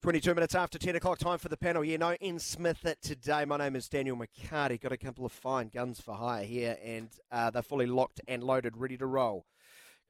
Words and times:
22 0.00 0.32
minutes 0.32 0.54
after 0.54 0.78
10 0.78 0.94
o'clock, 0.94 1.18
time 1.18 1.38
for 1.38 1.48
the 1.48 1.56
panel. 1.56 1.82
Yeah, 1.82 1.96
no 1.96 2.14
Ian 2.22 2.38
Smith 2.38 2.86
today. 3.02 3.44
My 3.44 3.56
name 3.56 3.74
is 3.74 3.88
Daniel 3.88 4.16
McHardy. 4.16 4.80
Got 4.80 4.92
a 4.92 4.96
couple 4.96 5.26
of 5.26 5.32
fine 5.32 5.70
guns 5.74 6.00
for 6.00 6.14
hire 6.14 6.44
here, 6.44 6.76
and 6.84 7.08
uh, 7.32 7.50
they're 7.50 7.62
fully 7.62 7.86
locked 7.86 8.20
and 8.28 8.44
loaded, 8.44 8.76
ready 8.76 8.96
to 8.96 9.06
roll. 9.06 9.44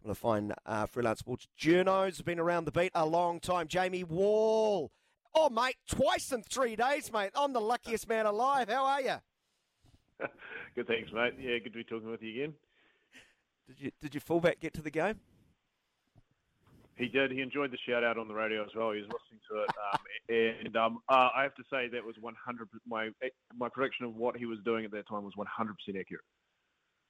Got 0.04 0.10
to 0.10 0.14
find 0.14 0.54
uh, 0.66 0.84
freelance 0.84 1.20
sports 1.20 1.48
journos. 1.58 2.22
Been 2.22 2.38
around 2.38 2.66
the 2.66 2.70
beat 2.70 2.92
a 2.94 3.06
long 3.06 3.40
time. 3.40 3.66
Jamie 3.66 4.04
Wall. 4.04 4.92
Oh, 5.34 5.48
mate, 5.48 5.76
twice 5.88 6.32
in 6.32 6.42
three 6.42 6.76
days, 6.76 7.10
mate. 7.10 7.30
I'm 7.34 7.54
the 7.54 7.60
luckiest 7.60 8.06
man 8.10 8.26
alive. 8.26 8.68
How 8.68 8.84
are 8.84 9.00
you? 9.00 9.14
good, 10.74 10.86
thanks, 10.86 11.10
mate. 11.14 11.32
Yeah, 11.40 11.58
good 11.64 11.72
to 11.72 11.78
be 11.78 11.84
talking 11.84 12.10
with 12.10 12.22
you 12.22 12.42
again. 12.42 12.54
Did 13.66 13.80
you 13.80 13.90
did 14.02 14.14
your 14.14 14.20
fullback 14.20 14.60
get 14.60 14.74
to 14.74 14.82
the 14.82 14.90
game? 14.90 15.20
He 16.98 17.06
did. 17.06 17.30
He 17.30 17.40
enjoyed 17.40 17.70
the 17.70 17.78
shout 17.88 18.02
out 18.02 18.18
on 18.18 18.26
the 18.26 18.34
radio 18.34 18.64
as 18.64 18.70
well. 18.74 18.90
He 18.90 19.00
was 19.00 19.08
listening 19.08 19.40
to 19.50 19.62
it, 19.62 19.70
um, 19.92 20.66
and 20.66 20.76
um, 20.76 20.98
uh, 21.08 21.28
I 21.34 21.42
have 21.44 21.54
to 21.54 21.62
say 21.70 21.88
that 21.88 22.04
was 22.04 22.16
100. 22.20 22.68
My 22.86 23.10
my 23.56 23.68
prediction 23.68 24.06
of 24.06 24.16
what 24.16 24.36
he 24.36 24.46
was 24.46 24.58
doing 24.64 24.84
at 24.84 24.90
that 24.90 25.08
time 25.08 25.24
was 25.24 25.36
100 25.36 25.76
percent 25.76 25.98
accurate. 26.00 26.24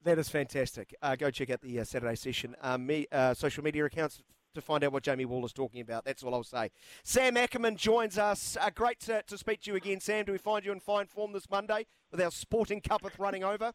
That 0.04 0.18
is 0.18 0.28
fantastic. 0.28 0.94
Uh, 1.02 1.16
go 1.16 1.30
check 1.30 1.50
out 1.50 1.60
the 1.60 1.80
uh, 1.80 1.84
Saturday 1.84 2.14
session. 2.14 2.54
Um, 2.62 2.86
me, 2.86 3.06
uh, 3.10 3.34
social 3.34 3.64
media 3.64 3.84
accounts 3.84 4.22
to 4.54 4.60
find 4.60 4.84
out 4.84 4.92
what 4.92 5.02
Jamie 5.02 5.24
Wall 5.24 5.44
is 5.44 5.52
talking 5.52 5.80
about. 5.80 6.04
That's 6.04 6.22
all 6.22 6.34
I'll 6.34 6.44
say. 6.44 6.70
Sam 7.02 7.36
Ackerman 7.36 7.76
joins 7.76 8.18
us. 8.18 8.56
Uh, 8.60 8.70
great 8.70 9.00
to, 9.00 9.22
to 9.22 9.38
speak 9.38 9.62
to 9.62 9.70
you 9.70 9.76
again, 9.76 10.00
Sam. 10.00 10.24
Do 10.24 10.32
we 10.32 10.38
find 10.38 10.64
you 10.64 10.72
in 10.72 10.80
fine 10.80 11.06
form 11.06 11.32
this 11.32 11.50
Monday 11.50 11.86
with 12.10 12.20
our 12.20 12.30
sporting 12.30 12.80
cupboard 12.80 13.12
running 13.18 13.42
over? 13.42 13.72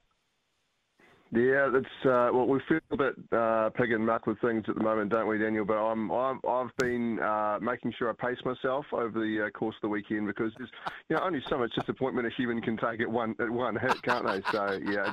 Yeah, 1.36 1.70
that's 1.74 1.86
uh, 2.06 2.30
well. 2.32 2.46
We 2.46 2.60
feel 2.70 2.80
a 2.92 2.98
bit 2.98 3.16
uh, 3.32 3.72
pig 3.72 3.92
and 3.92 4.06
muck 4.06 4.28
with 4.28 4.40
things 4.40 4.66
at 4.68 4.76
the 4.76 4.84
moment, 4.84 5.10
don't 5.10 5.28
we, 5.28 5.40
Daniel? 5.40 5.66
But 5.66 5.78
I'm, 5.78 6.12
I'm 6.12 6.40
I've 6.48 6.70
been 6.78 7.20
uh, 7.20 7.58
making 7.60 7.92
sure 7.98 8.08
I 8.12 8.14
pace 8.14 8.38
myself 8.46 8.86
over 8.94 9.20
the 9.20 9.46
uh, 9.48 9.50
course 9.50 9.76
of 9.78 9.82
the 9.82 9.88
weekend 9.88 10.28
because 10.28 10.52
there's 10.60 10.70
you 11.10 11.16
know 11.16 11.24
only 11.24 11.42
so 11.50 11.58
much 11.58 11.74
disappointment 11.74 12.28
a 12.28 12.30
human 12.38 12.62
can 12.62 12.78
take 12.78 13.02
at 13.02 13.10
one 13.10 13.34
at 13.40 13.50
one 13.50 13.76
hit, 13.76 14.00
can't 14.04 14.24
they? 14.24 14.44
So 14.52 14.80
yeah, 14.86 15.12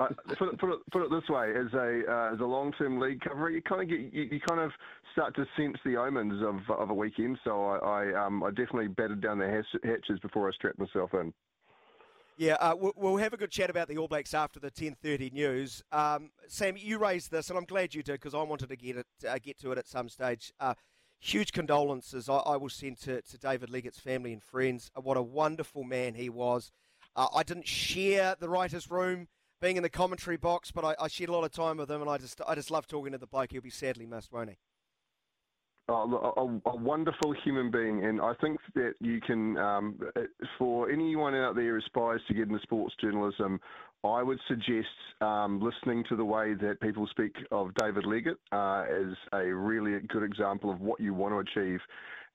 uh, 0.00 0.08
put 0.36 0.54
it, 0.54 0.58
put 0.58 0.72
it 0.72 0.78
put 0.90 1.04
it 1.04 1.10
this 1.10 1.28
way: 1.28 1.50
as 1.50 1.72
a 1.72 2.02
uh, 2.10 2.34
as 2.34 2.40
a 2.40 2.44
long 2.44 2.72
term 2.72 2.98
league 2.98 3.20
cover, 3.20 3.48
you 3.48 3.62
kind 3.62 3.80
of 3.80 3.88
get 3.88 4.12
you, 4.12 4.28
you, 4.32 4.40
kind 4.40 4.60
of 4.60 4.72
start 5.12 5.36
to 5.36 5.46
sense 5.56 5.76
the 5.84 5.96
omens 5.96 6.42
of 6.42 6.68
of 6.76 6.90
a 6.90 6.94
weekend. 6.94 7.38
So 7.44 7.64
I 7.64 7.76
I, 7.78 8.26
um, 8.26 8.42
I 8.42 8.48
definitely 8.48 8.88
batted 8.88 9.20
down 9.20 9.38
the 9.38 9.62
hatches 9.84 10.18
before 10.18 10.48
I 10.48 10.52
strapped 10.52 10.80
myself 10.80 11.14
in. 11.14 11.32
Yeah, 12.36 12.54
uh, 12.54 12.74
we'll 12.96 13.18
have 13.18 13.32
a 13.32 13.36
good 13.36 13.52
chat 13.52 13.70
about 13.70 13.86
the 13.86 13.96
All 13.96 14.08
Blacks 14.08 14.34
after 14.34 14.58
the 14.58 14.70
10:30 14.70 15.30
news. 15.30 15.84
Um, 15.92 16.32
Sam, 16.48 16.76
you 16.76 16.98
raised 16.98 17.30
this, 17.30 17.48
and 17.48 17.56
I'm 17.56 17.64
glad 17.64 17.94
you 17.94 18.02
did 18.02 18.14
because 18.14 18.34
I 18.34 18.42
wanted 18.42 18.70
to 18.70 18.76
get 18.76 18.96
it, 18.96 19.06
uh, 19.28 19.38
get 19.40 19.56
to 19.60 19.70
it 19.70 19.78
at 19.78 19.86
some 19.86 20.08
stage. 20.08 20.52
Uh, 20.58 20.74
huge 21.20 21.52
condolences 21.52 22.28
I, 22.28 22.38
I, 22.38 22.56
will 22.56 22.70
send 22.70 22.98
to, 23.02 23.22
to 23.22 23.38
David 23.38 23.70
Leggat's 23.70 24.00
family 24.00 24.32
and 24.32 24.42
friends. 24.42 24.90
Uh, 24.96 25.00
what 25.00 25.16
a 25.16 25.22
wonderful 25.22 25.84
man 25.84 26.14
he 26.14 26.28
was. 26.28 26.72
Uh, 27.14 27.28
I 27.32 27.44
didn't 27.44 27.68
share 27.68 28.34
the 28.38 28.48
writers' 28.48 28.90
room, 28.90 29.28
being 29.60 29.76
in 29.76 29.84
the 29.84 29.88
commentary 29.88 30.36
box, 30.36 30.72
but 30.72 30.84
I, 30.84 30.96
I 30.98 31.06
shared 31.06 31.30
a 31.30 31.32
lot 31.32 31.44
of 31.44 31.52
time 31.52 31.76
with 31.76 31.88
him, 31.88 32.00
and 32.00 32.10
I 32.10 32.18
just 32.18 32.40
I 32.48 32.56
just 32.56 32.70
love 32.70 32.88
talking 32.88 33.12
to 33.12 33.18
the 33.18 33.28
bloke. 33.28 33.52
He'll 33.52 33.62
be 33.62 33.70
sadly 33.70 34.06
missed, 34.06 34.32
won't 34.32 34.50
he? 34.50 34.56
A, 35.86 35.92
a, 35.92 36.76
wonderful 36.76 37.34
human 37.44 37.70
being, 37.70 38.06
and 38.06 38.18
I 38.18 38.32
think 38.40 38.58
that 38.74 38.94
you 39.00 39.20
can, 39.20 39.58
um, 39.58 40.00
for 40.58 40.90
anyone 40.90 41.34
out 41.34 41.54
there 41.56 41.72
who 41.72 41.76
aspires 41.76 42.22
to 42.28 42.32
get 42.32 42.48
into 42.48 42.58
sports 42.62 42.94
journalism, 43.02 43.60
I 44.02 44.22
would 44.22 44.38
suggest 44.48 44.88
um, 45.20 45.60
listening 45.60 46.04
to 46.08 46.16
the 46.16 46.24
way 46.24 46.54
that 46.54 46.80
people 46.80 47.06
speak 47.08 47.34
of 47.50 47.74
David 47.74 48.04
Leggat 48.04 48.36
uh, 48.52 48.84
as 48.90 49.14
a 49.34 49.44
really 49.44 49.98
good 50.08 50.22
example 50.22 50.70
of 50.70 50.80
what 50.80 51.00
you 51.00 51.12
want 51.12 51.34
to 51.34 51.60
achieve 51.60 51.80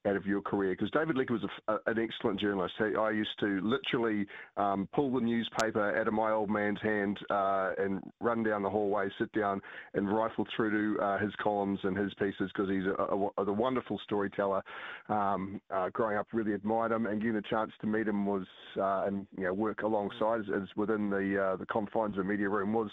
out 0.06 0.16
of 0.16 0.26
your 0.26 0.40
career? 0.40 0.72
Because 0.72 0.90
David 0.90 1.16
Leggat 1.16 1.30
was 1.30 1.42
a, 1.68 1.72
a, 1.72 1.78
an 1.86 1.98
excellent 1.98 2.40
journalist. 2.40 2.74
I 2.80 3.10
used 3.10 3.38
to 3.40 3.60
literally 3.62 4.26
um, 4.56 4.88
pull 4.94 5.12
the 5.12 5.20
newspaper 5.20 5.98
out 5.98 6.08
of 6.08 6.14
my 6.14 6.30
old 6.30 6.50
man's 6.50 6.80
hand 6.82 7.18
uh, 7.30 7.72
and 7.78 8.00
run 8.20 8.42
down 8.42 8.62
the 8.62 8.70
hallway, 8.70 9.08
sit 9.18 9.32
down, 9.32 9.60
and 9.94 10.08
rifle 10.08 10.46
through 10.56 10.96
to 10.96 11.02
uh, 11.02 11.18
his 11.18 11.32
columns 11.42 11.78
and 11.82 11.96
his 11.96 12.12
pieces 12.14 12.50
because 12.54 12.70
he's 12.70 12.84
a, 12.86 13.42
a, 13.42 13.52
wonderful 13.52 14.00
storyteller. 14.04 14.62
Um, 15.08 15.60
uh, 15.70 15.90
growing 15.90 16.16
up, 16.16 16.28
really 16.32 16.54
admired 16.54 16.92
him, 16.92 17.06
and 17.06 17.20
getting 17.20 17.36
a 17.36 17.42
chance 17.42 17.72
to 17.80 17.86
meet 17.86 18.06
him 18.06 18.26
was 18.26 18.46
uh, 18.78 19.04
and 19.06 19.26
you 19.36 19.44
know 19.44 19.52
work 19.52 19.82
alongside 19.82 20.40
as, 20.40 20.68
within 20.76 21.10
the 21.10 21.40
uh, 21.42 21.56
the 21.56 21.66
confines 21.66 22.16
of 22.16 22.24
the 22.24 22.30
media 22.30 22.48
room 22.48 22.72
was 22.72 22.90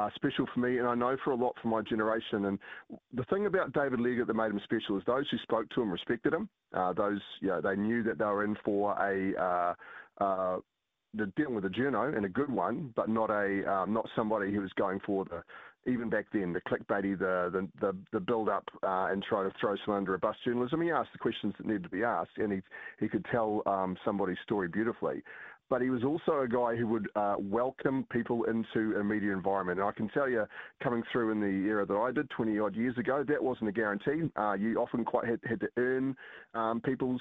uh, 0.00 0.08
special 0.14 0.46
for 0.52 0.60
me, 0.60 0.78
and 0.78 0.86
I 0.86 0.94
know 0.94 1.16
for 1.24 1.30
a 1.32 1.36
lot 1.36 1.54
for 1.62 1.68
my 1.68 1.82
generation. 1.82 2.46
And 2.46 2.58
the 3.12 3.24
thing 3.24 3.46
about 3.46 3.72
David 3.72 4.00
Leggat 4.00 4.26
that 4.26 4.34
made 4.34 4.50
him 4.50 4.60
special 4.64 4.96
is 4.98 5.04
those 5.06 5.26
who 5.30 5.38
spoke 5.38 5.68
to 5.70 5.82
him 5.82 5.90
respected 5.90 6.32
him. 6.32 6.43
Uh, 6.74 6.92
those, 6.92 7.20
you 7.40 7.48
know, 7.48 7.60
they 7.60 7.76
knew 7.76 8.02
that 8.02 8.18
they 8.18 8.24
were 8.24 8.44
in 8.44 8.56
for 8.64 8.92
a 9.00 9.40
uh, 9.40 9.74
uh, 10.22 10.58
the 11.16 11.26
dealing 11.36 11.54
with 11.54 11.64
a 11.64 11.68
journo 11.68 12.16
and 12.16 12.26
a 12.26 12.28
good 12.28 12.50
one, 12.50 12.92
but 12.96 13.08
not 13.08 13.30
a 13.30 13.70
um, 13.70 13.92
not 13.92 14.08
somebody 14.16 14.52
who 14.52 14.60
was 14.60 14.72
going 14.72 15.00
for 15.06 15.24
the 15.24 15.42
even 15.86 16.08
back 16.08 16.26
then 16.32 16.52
the 16.52 16.60
clickbaity, 16.62 17.18
the 17.18 17.50
the 17.52 17.68
the, 17.80 17.96
the 18.12 18.20
build 18.20 18.48
up 18.48 18.64
uh, 18.82 19.08
and 19.10 19.22
try 19.22 19.42
to 19.42 19.52
throw 19.60 19.76
someone 19.84 20.02
under 20.02 20.14
a 20.14 20.18
bus 20.18 20.36
journalism. 20.44 20.80
He 20.80 20.90
asked 20.90 21.12
the 21.12 21.18
questions 21.18 21.54
that 21.58 21.66
needed 21.66 21.84
to 21.84 21.88
be 21.88 22.02
asked, 22.02 22.38
and 22.38 22.52
he 22.52 22.60
he 22.98 23.08
could 23.08 23.24
tell 23.30 23.62
um, 23.66 23.96
somebody's 24.04 24.38
story 24.42 24.68
beautifully 24.68 25.22
but 25.70 25.82
he 25.82 25.90
was 25.90 26.04
also 26.04 26.40
a 26.40 26.48
guy 26.48 26.76
who 26.76 26.86
would 26.86 27.08
uh, 27.16 27.36
welcome 27.38 28.06
people 28.10 28.44
into 28.44 28.96
a 28.98 29.04
media 29.04 29.32
environment. 29.32 29.80
And 29.80 29.88
I 29.88 29.92
can 29.92 30.08
tell 30.08 30.28
you, 30.28 30.44
coming 30.82 31.02
through 31.10 31.32
in 31.32 31.40
the 31.40 31.68
era 31.68 31.86
that 31.86 31.94
I 31.94 32.12
did 32.12 32.28
20 32.30 32.58
odd 32.58 32.76
years 32.76 32.96
ago, 32.98 33.24
that 33.26 33.42
wasn't 33.42 33.68
a 33.68 33.72
guarantee. 33.72 34.30
Uh, 34.36 34.52
you 34.54 34.76
often 34.76 35.04
quite 35.04 35.26
had, 35.26 35.40
had 35.48 35.60
to 35.60 35.68
earn 35.76 36.16
um, 36.54 36.80
people's 36.80 37.20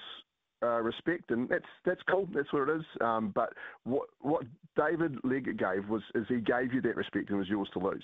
uh, 0.63 0.81
respect, 0.81 1.31
and 1.31 1.49
that's 1.49 1.65
that's 1.85 2.01
cool. 2.09 2.27
That's 2.33 2.51
what 2.53 2.69
it 2.69 2.77
is. 2.77 2.85
Um, 3.01 3.31
but 3.35 3.53
what 3.83 4.07
what 4.21 4.43
David 4.77 5.21
Leggat 5.23 5.57
gave 5.57 5.89
was 5.89 6.01
is 6.15 6.25
he 6.29 6.39
gave 6.39 6.73
you 6.73 6.81
that 6.81 6.95
respect 6.95 7.29
and 7.29 7.35
it 7.35 7.39
was 7.39 7.49
yours 7.49 7.69
to 7.73 7.79
lose. 7.79 8.03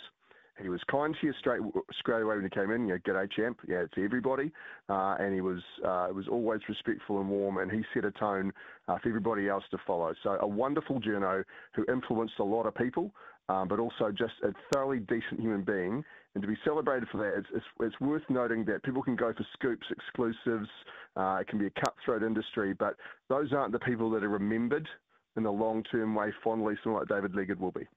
He 0.61 0.69
was 0.69 0.81
kind 0.89 1.15
to 1.19 1.27
you 1.27 1.33
straight 1.39 1.61
straight 1.99 2.21
away 2.21 2.35
when 2.35 2.43
he 2.43 2.49
came 2.49 2.71
in. 2.71 2.87
You 2.87 2.95
know, 2.95 2.99
g'day 2.99 3.31
champ. 3.31 3.59
Yeah, 3.67 3.83
to 3.95 4.03
everybody, 4.03 4.51
uh, 4.89 5.15
and 5.19 5.33
he 5.33 5.41
was 5.41 5.61
uh, 5.85 6.07
was 6.13 6.27
always 6.29 6.61
respectful 6.67 7.19
and 7.19 7.29
warm, 7.29 7.57
and 7.57 7.71
he 7.71 7.83
set 7.93 8.05
a 8.05 8.11
tone 8.11 8.51
uh, 8.87 8.97
for 9.01 9.09
everybody 9.09 9.47
else 9.47 9.63
to 9.71 9.77
follow. 9.85 10.13
So 10.23 10.37
a 10.41 10.47
wonderful 10.47 10.99
journo 10.99 11.43
who 11.73 11.85
influenced 11.91 12.39
a 12.39 12.43
lot 12.43 12.65
of 12.65 12.75
people, 12.75 13.11
um, 13.47 13.67
but 13.67 13.79
also 13.79 14.11
just 14.11 14.33
a 14.43 14.53
thoroughly 14.73 14.99
decent 14.99 15.39
human 15.39 15.63
being. 15.63 16.03
And 16.35 16.43
to 16.43 16.47
be 16.47 16.57
celebrated 16.63 17.09
for 17.11 17.17
that, 17.17 17.39
it's, 17.39 17.47
it's, 17.55 17.65
it's 17.79 17.99
worth 17.99 18.21
noting 18.29 18.63
that 18.65 18.83
people 18.83 19.01
can 19.01 19.15
go 19.15 19.33
for 19.33 19.45
scoops, 19.53 19.87
exclusives. 19.89 20.69
Uh, 21.17 21.39
it 21.41 21.47
can 21.47 21.57
be 21.57 21.65
a 21.65 21.71
cutthroat 21.71 22.21
industry, 22.21 22.73
but 22.73 22.95
those 23.29 23.51
aren't 23.51 23.71
the 23.71 23.79
people 23.79 24.11
that 24.11 24.23
are 24.23 24.29
remembered 24.29 24.87
in 25.35 25.43
the 25.43 25.51
long 25.51 25.83
term 25.83 26.13
way 26.13 26.31
fondly, 26.43 26.75
someone 26.83 27.01
like 27.01 27.09
David 27.09 27.33
Leggat 27.33 27.59
will 27.59 27.71
be. 27.71 27.87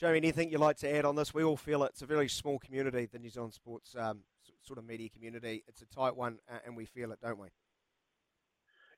Jamie, 0.00 0.16
anything 0.16 0.50
you'd 0.50 0.62
like 0.62 0.78
to 0.78 0.90
add 0.90 1.04
on 1.04 1.14
this? 1.14 1.34
We 1.34 1.44
all 1.44 1.58
feel 1.58 1.84
it's 1.84 2.00
a 2.00 2.06
very 2.06 2.26
small 2.26 2.58
community, 2.58 3.04
the 3.04 3.18
New 3.18 3.28
Zealand 3.28 3.52
sports 3.52 3.94
um, 3.98 4.20
sort 4.62 4.78
of 4.78 4.86
media 4.86 5.10
community. 5.10 5.62
It's 5.68 5.82
a 5.82 5.86
tight 5.86 6.16
one, 6.16 6.38
and 6.64 6.74
we 6.74 6.86
feel 6.86 7.12
it, 7.12 7.18
don't 7.20 7.38
we? 7.38 7.48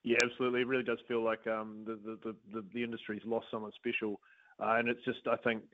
Yeah, 0.04 0.18
absolutely. 0.22 0.60
It 0.60 0.68
really 0.68 0.84
does 0.84 1.00
feel 1.08 1.24
like 1.24 1.44
um, 1.48 1.82
the, 1.84 1.98
the, 2.22 2.36
the, 2.52 2.64
the 2.72 2.84
industry's 2.84 3.22
lost 3.24 3.46
someone 3.50 3.72
special. 3.74 4.20
Uh, 4.60 4.76
and 4.76 4.88
it's 4.88 5.04
just, 5.04 5.18
I 5.28 5.34
think, 5.38 5.64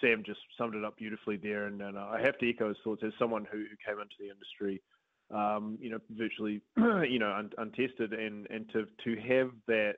Sam 0.00 0.22
just 0.24 0.40
summed 0.56 0.74
it 0.74 0.86
up 0.86 0.96
beautifully 0.96 1.36
there, 1.36 1.66
and, 1.66 1.82
and 1.82 1.98
I 1.98 2.22
have 2.22 2.38
to 2.38 2.48
echo 2.48 2.68
his 2.68 2.78
thoughts 2.82 3.02
as 3.04 3.12
someone 3.18 3.46
who, 3.52 3.58
who 3.58 3.76
came 3.86 4.00
into 4.00 4.16
the 4.18 4.30
industry, 4.30 4.80
um, 5.30 5.76
you 5.82 5.90
know, 5.90 5.98
virtually, 6.12 6.62
you 7.06 7.18
know, 7.18 7.30
un, 7.30 7.50
untested, 7.58 8.14
and 8.14 8.46
and 8.48 8.70
to 8.72 8.86
to 9.04 9.20
have 9.20 9.50
that 9.66 9.96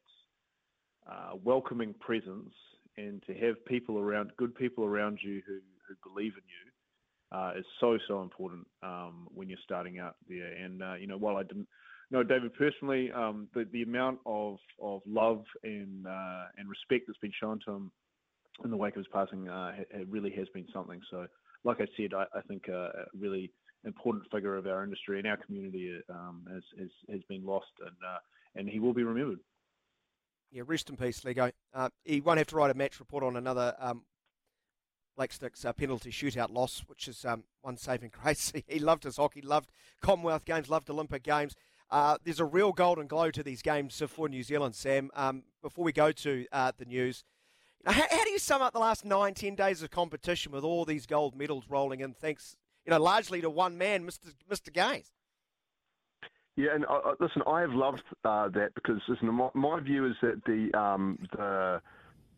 uh, 1.09 1.37
welcoming 1.45 1.95
presence 2.01 2.55
and 2.97 3.23
to 3.27 3.35
have 3.35 3.65
people 3.67 3.99
around, 3.99 4.33
good 4.37 4.55
people 4.55 4.85
around 4.85 5.19
you 5.23 5.43
who 5.47 5.59
who 5.87 5.95
believe 6.09 6.33
in 6.33 6.43
you, 6.47 7.37
uh, 7.37 7.53
is 7.59 7.67
so 7.81 7.99
so 8.09 8.23
important 8.23 8.67
um, 8.83 9.29
when 9.35 9.49
you're 9.49 9.59
starting 9.65 9.99
out 9.99 10.17
there. 10.29 10.53
And 10.53 10.83
uh, 10.83 10.95
you 10.95 11.07
know, 11.07 11.17
while 11.17 11.37
I 11.37 11.43
didn't 11.43 11.69
know 12.11 12.23
David 12.23 12.55
personally, 12.55 13.11
um, 13.13 13.49
the 13.55 13.67
the 13.73 13.83
amount 13.83 14.21
of 14.27 14.59
of 14.81 15.03
love 15.07 15.45
and 15.63 16.07
uh, 16.07 16.45
and 16.57 16.69
respect 16.69 17.05
that's 17.07 17.19
been 17.19 17.33
shown 17.41 17.59
to 17.67 17.73
him 17.73 17.93
in 18.63 18.71
the 18.71 18.77
wake 18.77 18.95
of 18.95 18.99
his 18.99 19.07
passing, 19.13 19.49
uh, 19.49 19.73
it 19.91 20.07
really 20.09 20.31
has 20.31 20.49
been 20.55 20.67
something. 20.73 21.01
So, 21.11 21.27
like 21.65 21.81
I 21.81 21.87
said, 21.97 22.15
I, 22.15 22.25
I 22.37 22.41
think 22.43 22.69
uh, 22.69 22.73
a 22.73 23.05
really 23.19 23.51
important 23.85 24.25
figure 24.33 24.57
of 24.57 24.67
our 24.67 24.85
industry 24.85 25.19
and 25.19 25.27
our 25.27 25.37
community 25.37 25.99
um, 26.09 26.47
has, 26.53 26.63
has, 26.79 26.89
has 27.11 27.21
been 27.29 27.45
lost, 27.45 27.67
and 27.81 27.97
uh, 28.07 28.19
and 28.55 28.69
he 28.69 28.79
will 28.79 28.95
be 28.95 29.03
remembered. 29.03 29.41
Yeah, 30.55 30.63
rest 30.67 30.89
in 30.89 30.97
peace, 30.97 31.25
Lego. 31.25 31.51
Uh, 31.75 31.89
he 32.05 32.21
won't 32.21 32.39
have 32.39 32.47
to 32.47 32.55
write 32.57 32.71
a 32.71 32.75
match 32.75 33.01
report 33.01 33.25
on 33.25 33.37
another 33.37 33.75
um, 33.81 34.03
Black 35.17 35.33
Sticks 35.33 35.65
uh, 35.65 35.73
penalty 35.73 36.13
shootout 36.13 36.55
loss, 36.55 36.85
which 36.87 37.09
is 37.09 37.25
um, 37.25 37.43
one 37.63 37.77
saving 37.77 38.13
grace. 38.23 38.53
he 38.69 38.79
loved 38.79 39.03
his 39.03 39.17
hockey, 39.17 39.41
loved 39.41 39.73
Commonwealth 40.01 40.45
Games, 40.45 40.71
loved 40.71 40.89
Olympic 40.89 41.25
Games. 41.25 41.57
Uh, 41.91 42.19
there's 42.23 42.39
a 42.39 42.45
real 42.45 42.73
golden 42.73 43.09
glow 43.09 43.33
to 43.33 43.43
these 43.43 43.63
games 43.63 44.01
for 44.07 44.29
New 44.29 44.45
Zealand, 44.45 44.77
Sam. 44.77 45.11
Um, 45.15 45.43
before 45.61 45.85
we 45.85 45.93
go 45.93 46.13
to 46.13 46.47
uh, 46.53 46.71
the 46.79 46.85
news, 46.85 47.25
how, 47.85 47.93
how, 47.93 48.25
do 48.25 48.31
you 48.31 48.39
sum 48.39 48.63
up 48.63 48.73
the 48.73 48.79
last 48.79 49.05
nine, 49.05 49.35
ten 49.35 49.57
days 49.57 49.83
of 49.83 49.91
competition 49.91 50.53
with 50.53 50.63
all 50.63 50.85
these 50.85 51.05
gold 51.05 51.35
medals 51.37 51.65
rolling 51.69 51.99
in? 51.99 52.15
Thanks, 52.15 52.57
you 52.87 52.91
know, 52.91 53.03
largely 53.03 53.41
to 53.41 53.51
one 53.51 53.77
man, 53.77 54.07
Mr. 54.07 54.33
Mr. 54.49 54.73
Gaze. 54.73 55.11
Yeah, 56.57 56.75
and 56.75 56.85
uh, 56.87 57.01
uh, 57.05 57.15
listen, 57.19 57.43
I 57.49 57.61
have 57.63 57.73
loved 57.73 58.03
uh, 58.25 58.49
that 58.51 58.75
because 58.75 59.01
listen, 59.09 59.33
my, 59.33 59.49
my, 59.55 59.81
view 59.81 60.07
is 60.07 60.15
that 60.23 60.41
the 60.47 60.79
um, 60.79 61.19
the 61.33 61.81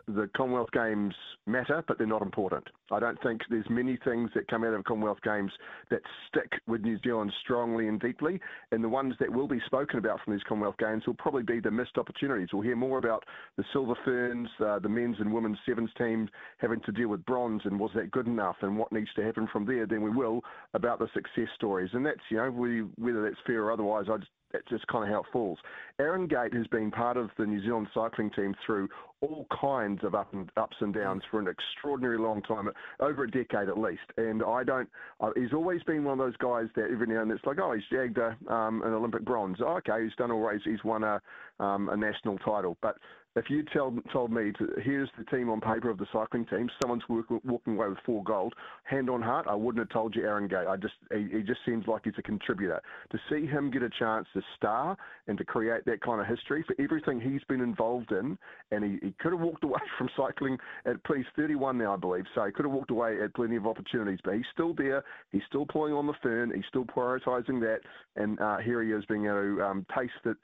the 0.09 0.31
Commonwealth 0.37 0.71
Games 0.73 1.15
matter, 1.47 1.83
but 1.87 1.99
they're 1.99 2.07
not 2.07 2.23
important. 2.23 2.65
I 2.91 3.01
don't 3.01 3.21
think 3.23 3.43
there's 3.51 3.69
many 3.69 3.99
things 4.05 4.31
that 4.35 4.49
come 4.49 4.65
out 4.65 4.75
of 4.75 4.85
Commonwealth 4.85 5.21
Games 5.23 5.51
that 5.91 6.01
stick 6.29 6.53
with 6.67 6.83
New 6.83 6.99
Zealand 7.03 7.33
strongly 7.43 7.89
and 7.89 8.01
deeply. 8.01 8.41
And 8.73 8.83
the 8.83 8.89
ones 8.89 9.15
that 9.21 9.33
will 9.33 9.49
be 9.49 9.61
spoken 9.67 9.99
about 9.99 10.21
from 10.25 10.35
these 10.35 10.43
Commonwealth 10.49 10.77
Games 10.79 11.05
will 11.07 11.15
probably 11.15 11.43
be 11.43 11.61
the 11.61 11.71
missed 11.71 11.99
opportunities. 11.99 12.49
We'll 12.53 12.63
hear 12.63 12.77
more 12.77 12.99
about 12.99 13.25
the 13.57 13.65
Silver 13.73 13.97
Ferns, 14.05 14.49
uh, 14.65 14.79
the 14.79 14.89
men's 14.89 15.17
and 15.19 15.33
women's 15.33 15.59
sevens 15.67 15.91
team 15.99 16.29
having 16.59 16.81
to 16.81 16.93
deal 16.93 17.09
with 17.09 17.25
bronze 17.27 17.63
and 17.65 17.79
was 17.79 17.91
that 17.95 18.11
good 18.11 18.27
enough 18.27 18.57
and 18.63 18.79
what 18.79 18.93
needs 18.93 19.13
to 19.17 19.25
happen 19.25 19.49
from 19.53 19.67
there 19.67 19.87
than 19.87 20.03
we 20.03 20.11
will 20.11 20.43
about 20.75 20.99
the 20.99 21.09
success 21.15 21.49
stories. 21.57 21.91
And 21.93 22.07
that's, 22.07 22.21
you 22.31 22.37
know, 22.37 22.51
we, 22.51 22.81
whether 22.97 23.23
that's 23.23 23.41
fair 23.47 23.65
or 23.65 23.73
otherwise, 23.73 24.07
I 24.11 24.19
just 24.19 24.31
that's 24.57 24.69
just 24.69 24.87
kind 24.87 25.05
of 25.05 25.11
how 25.11 25.21
it 25.21 25.27
falls. 25.33 25.59
Aaron 25.99 26.27
Gate 26.27 26.55
has 26.55 26.67
been 26.69 26.91
part 26.91 27.17
of 27.17 27.31
the 27.39 27.47
New 27.47 27.63
Zealand 27.63 27.89
cycling 27.93 28.31
team 28.31 28.55
through 28.65 28.89
all 29.21 29.47
kinds 29.61 30.03
of 30.05 30.15
up 30.15 30.33
and, 30.33 30.51
ups 30.57 30.77
and 30.81 30.95
downs 30.95 31.23
for 31.31 31.41
an 31.41 31.49
extraordinary 31.49 32.19
long 32.19 32.43
time, 32.43 32.69
over 33.01 33.25
a 33.25 33.31
decade 33.31 33.69
at 33.69 33.79
least. 33.79 34.03
And 34.17 34.43
I 34.43 34.65
don't. 34.65 34.89
Uh, 35.21 35.31
he's 35.37 35.53
always 35.53 35.83
been 35.85 36.05
one 36.05 36.19
of 36.19 36.27
those 36.27 36.37
guys 36.37 36.67
that 36.77 36.91
every 36.91 37.07
now 37.07 37.23
and 37.23 37.31
then 37.31 37.37
it's 37.37 37.47
like, 37.47 37.59
oh, 37.59 37.73
he's 37.73 37.85
jagged 37.91 38.19
a, 38.19 38.37
um, 38.53 38.83
an 38.83 38.93
Olympic 38.93 39.25
bronze. 39.25 39.59
Oh, 39.61 39.79
okay, 39.79 40.05
he's 40.05 40.15
done 40.17 40.31
all 40.31 40.41
race. 40.41 40.63
He's 40.65 40.85
won 40.85 41.05
a 41.05 41.21
um, 41.59 41.89
a 41.89 41.97
national 41.97 42.39
title, 42.39 42.77
but 42.83 42.97
if 43.37 43.51
you 43.51 43.63
tell, 43.73 43.95
told 44.13 44.33
me 44.33 44.51
to, 44.59 44.69
here's 44.83 45.11
the 45.19 45.25
team 45.25 45.51
on 45.51 45.61
paper 45.61 45.91
of 45.91 45.99
the 45.99 46.07
cycling 46.11 46.47
team, 46.47 46.71
someone's 46.81 47.03
work, 47.09 47.27
walking 47.45 47.75
away 47.75 47.89
with 47.89 47.99
four 48.07 48.25
gold, 48.25 48.55
hand 48.85 49.11
on 49.11 49.21
heart, 49.21 49.47
I 49.49 49.55
wouldn't 49.55 49.79
have 49.79 49.91
told 49.91 50.17
you 50.17 50.23
Aaron 50.23 50.49
Gate. 50.49 50.67
I 50.67 50.77
just 50.77 50.95
he, 51.13 51.29
he, 51.31 51.43
just 51.43 51.61
seems 51.67 51.87
like 51.87 52.03
he's 52.05 52.15
a 52.19 52.23
contributor. 52.23 52.81
To 53.13 53.19
see 53.31 53.47
him 53.47 53.71
get 53.71 53.83
a 53.83 53.91
chance 53.91 54.27
to 54.33 54.43
star 54.57 54.97
and 55.29 55.37
to 55.37 55.45
create 55.45 55.85
that 55.85 56.01
kind 56.01 56.21
of 56.21 56.27
history 56.27 56.65
for 56.67 56.75
everything 56.83 57.21
he's 57.21 57.45
been 57.45 57.61
involved 57.61 58.11
in, 58.11 58.39
and 58.71 58.83
he, 58.83 58.99
he 59.07 59.15
could 59.21 59.33
have 59.33 59.41
walked 59.41 59.65
away 59.65 59.81
from 59.99 60.09
cycling 60.17 60.57
at 60.87 60.97
he's 61.15 61.25
31 61.37 61.79
now, 61.79 61.95
I 61.95 61.97
believe, 61.97 62.25
so 62.35 62.45
he 62.45 62.53
could 62.53 62.65
have 62.65 62.73
walked 62.73 62.91
away 62.91 63.23
at 63.23 63.35
plenty 63.35 63.57
of 63.57 63.67
opportunities, 63.67 64.19
but 64.25 64.35
he's 64.35 64.45
still 64.53 64.73
there. 64.75 65.05
He's 65.31 65.43
still 65.49 65.67
pulling 65.67 65.93
on 65.93 66.07
the 66.07 66.15
fern. 66.23 66.53
He's 66.55 66.65
still 66.69 66.85
prioritising 66.85 67.61
that, 67.61 67.81
and 68.17 68.41
uh, 68.41 68.59
here 68.59 68.83
he 68.83 68.93
is 68.93 69.05
being 69.07 69.27
able 69.27 69.57
to 69.57 69.63
um, 69.63 69.87
taste 69.95 70.13
it 70.25 70.37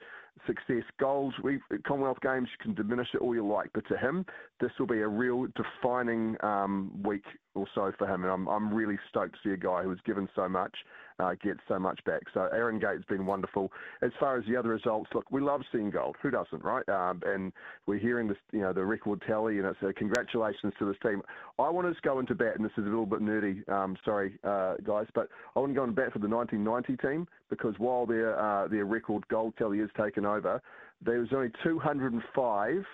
success. 0.45 0.83
Goals, 0.99 1.33
we 1.43 1.59
Commonwealth 1.85 2.19
Games, 2.21 2.47
you 2.51 2.63
can 2.63 2.73
diminish 2.73 3.09
it 3.13 3.21
all 3.21 3.33
you 3.35 3.45
like, 3.45 3.69
but 3.73 3.87
to 3.87 3.97
him, 3.97 4.25
this 4.59 4.71
will 4.79 4.87
be 4.87 4.99
a 4.99 5.07
real 5.07 5.47
defining 5.55 6.35
um, 6.43 6.91
week 7.03 7.25
or 7.55 7.65
so 7.73 7.91
for 7.97 8.07
him, 8.07 8.23
and 8.23 8.31
I'm 8.31 8.47
I'm 8.47 8.73
really 8.73 8.97
stoked 9.09 9.33
to 9.33 9.39
see 9.43 9.53
a 9.53 9.57
guy 9.57 9.83
who 9.83 9.89
has 9.89 9.99
given 10.05 10.27
so 10.35 10.47
much 10.49 10.75
uh, 11.19 11.31
get 11.41 11.57
so 11.67 11.79
much 11.79 12.03
back. 12.05 12.21
So 12.33 12.49
Aaron 12.51 12.79
Gate's 12.79 13.05
been 13.05 13.25
wonderful. 13.25 13.71
As 14.01 14.11
far 14.19 14.37
as 14.37 14.45
the 14.45 14.55
other 14.55 14.69
results, 14.69 15.09
look, 15.13 15.29
we 15.31 15.41
love 15.41 15.61
seeing 15.71 15.89
gold. 15.89 16.15
Who 16.21 16.31
doesn't, 16.31 16.63
right? 16.63 16.87
Um, 16.89 17.21
and 17.25 17.51
we're 17.85 17.99
hearing 17.99 18.27
this, 18.27 18.37
you 18.51 18.61
know, 18.61 18.73
the 18.73 18.85
record 18.85 19.21
tally, 19.27 19.59
and 19.59 19.67
it's 19.67 19.77
a 19.81 19.93
congratulations 19.93 20.73
to 20.79 20.85
this 20.85 20.97
team. 21.03 21.21
I 21.59 21.69
want 21.69 21.93
to 21.93 22.01
go 22.01 22.19
into 22.19 22.35
bat, 22.35 22.55
and 22.55 22.65
this 22.65 22.71
is 22.77 22.85
a 22.85 22.89
little 22.89 23.05
bit 23.05 23.21
nerdy. 23.21 23.67
Um, 23.69 23.97
sorry, 24.03 24.37
uh, 24.43 24.75
guys, 24.83 25.07
but 25.13 25.29
I 25.55 25.59
want 25.59 25.71
to 25.71 25.75
go 25.75 25.83
into 25.83 25.95
bat 25.95 26.13
for 26.13 26.19
the 26.19 26.27
1990 26.27 26.97
team 27.07 27.27
because 27.49 27.75
while 27.77 28.05
their 28.05 28.39
uh, 28.39 28.67
their 28.67 28.85
record 28.85 29.27
gold 29.27 29.53
tally 29.57 29.79
is 29.79 29.89
taken 29.99 30.25
over, 30.25 30.61
there 31.01 31.19
was 31.19 31.29
only 31.33 31.51
205 31.63 32.85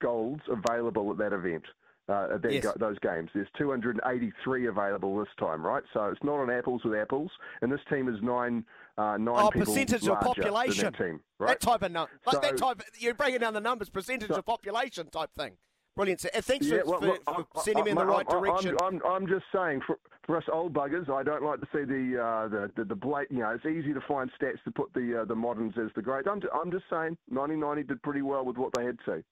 golds 0.00 0.42
available 0.48 1.10
at 1.10 1.18
that 1.18 1.32
event 1.32 1.64
uh, 2.08 2.38
yes. 2.48 2.64
go, 2.64 2.72
those 2.78 2.98
games. 3.00 3.30
There's 3.34 3.48
283 3.58 4.66
available 4.66 5.18
this 5.18 5.28
time, 5.38 5.64
right? 5.64 5.82
So 5.92 6.04
it's 6.04 6.22
not 6.22 6.40
on 6.40 6.50
apples 6.50 6.82
with 6.84 6.94
apples, 6.94 7.30
and 7.62 7.70
this 7.70 7.80
team 7.90 8.08
is 8.08 8.20
nine 8.22 8.64
uh, 8.96 9.16
nine 9.16 9.28
oh, 9.28 9.50
people 9.50 9.66
percentage 9.66 10.06
of 10.08 10.20
population. 10.20 10.84
That 10.84 10.98
team, 10.98 11.20
right? 11.38 11.48
That 11.48 11.60
type 11.60 11.82
of 11.82 11.92
number, 11.92 12.10
like 12.26 12.36
so, 12.36 12.40
that 12.40 12.56
type. 12.56 12.82
You're 12.98 13.14
breaking 13.14 13.40
down 13.40 13.54
the 13.54 13.60
numbers, 13.60 13.90
percentage 13.90 14.28
so, 14.28 14.36
of 14.36 14.46
population 14.46 15.08
type 15.08 15.30
thing. 15.36 15.52
Brilliant. 15.98 16.24
Uh, 16.24 16.40
thanks 16.40 16.66
yeah, 16.66 16.82
for, 16.82 17.00
well, 17.00 17.16
for, 17.26 17.46
for 17.52 17.62
sending 17.62 17.84
me 17.84 17.90
in 17.90 17.96
the 17.96 18.06
right 18.06 18.24
I'm, 18.28 18.40
direction. 18.40 18.76
I'm, 18.84 19.00
I'm, 19.04 19.26
just 19.26 19.44
saying, 19.52 19.80
for, 19.84 19.98
for 20.24 20.36
us 20.36 20.44
old 20.52 20.72
buggers, 20.72 21.10
I 21.10 21.24
don't 21.24 21.42
like 21.42 21.60
to 21.60 21.66
see 21.72 21.84
the 21.84 22.22
uh, 22.22 22.48
the 22.48 22.70
the, 22.76 22.84
the 22.84 22.94
blatant. 22.94 23.32
You 23.32 23.44
know, 23.44 23.50
it's 23.50 23.66
easy 23.66 23.92
to 23.92 24.00
find 24.06 24.30
stats 24.40 24.62
to 24.64 24.70
put 24.70 24.94
the 24.94 25.22
uh, 25.22 25.24
the 25.24 25.34
moderns 25.34 25.74
as 25.76 25.90
the 25.96 26.02
great. 26.02 26.26
I'm, 26.28 26.40
I'm 26.54 26.70
just 26.70 26.84
saying, 26.88 27.18
1990 27.28 27.82
did 27.82 28.02
pretty 28.02 28.22
well 28.22 28.44
with 28.44 28.56
what 28.56 28.72
they 28.76 28.84
had 28.84 28.96
to. 29.06 29.24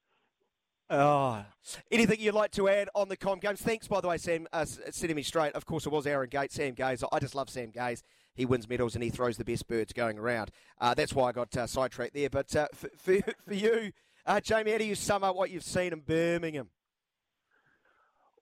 Oh, 0.88 1.44
anything 1.90 2.20
you'd 2.20 2.34
like 2.34 2.52
to 2.52 2.68
add 2.68 2.88
on 2.94 3.08
the 3.08 3.16
Com 3.16 3.40
Games? 3.40 3.60
Thanks, 3.60 3.88
by 3.88 4.00
the 4.00 4.06
way, 4.06 4.18
Sam, 4.18 4.46
uh, 4.52 4.64
setting 4.64 5.16
me 5.16 5.24
straight. 5.24 5.52
Of 5.54 5.66
course, 5.66 5.84
it 5.84 5.90
was 5.90 6.06
Aaron 6.06 6.28
Gates, 6.28 6.54
Sam 6.54 6.74
Gaze. 6.74 7.02
I 7.10 7.18
just 7.18 7.34
love 7.34 7.50
Sam 7.50 7.70
Gaze. 7.70 8.04
He 8.34 8.44
wins 8.44 8.68
medals 8.68 8.94
and 8.94 9.02
he 9.02 9.10
throws 9.10 9.36
the 9.36 9.44
best 9.44 9.66
birds 9.66 9.92
going 9.92 10.18
around. 10.18 10.50
Uh, 10.80 10.94
that's 10.94 11.12
why 11.12 11.30
I 11.30 11.32
got 11.32 11.56
uh, 11.56 11.66
sidetracked 11.66 12.14
there. 12.14 12.30
But 12.30 12.54
uh, 12.54 12.68
for, 12.72 12.88
for, 12.98 13.18
for, 13.48 13.54
you, 13.54 13.92
uh, 14.26 14.40
Jamie, 14.40 14.72
how 14.72 14.78
do 14.78 14.84
you 14.84 14.94
sum 14.94 15.24
up 15.24 15.34
what 15.34 15.50
you've 15.50 15.64
seen 15.64 15.92
in 15.92 16.00
Birmingham? 16.00 16.68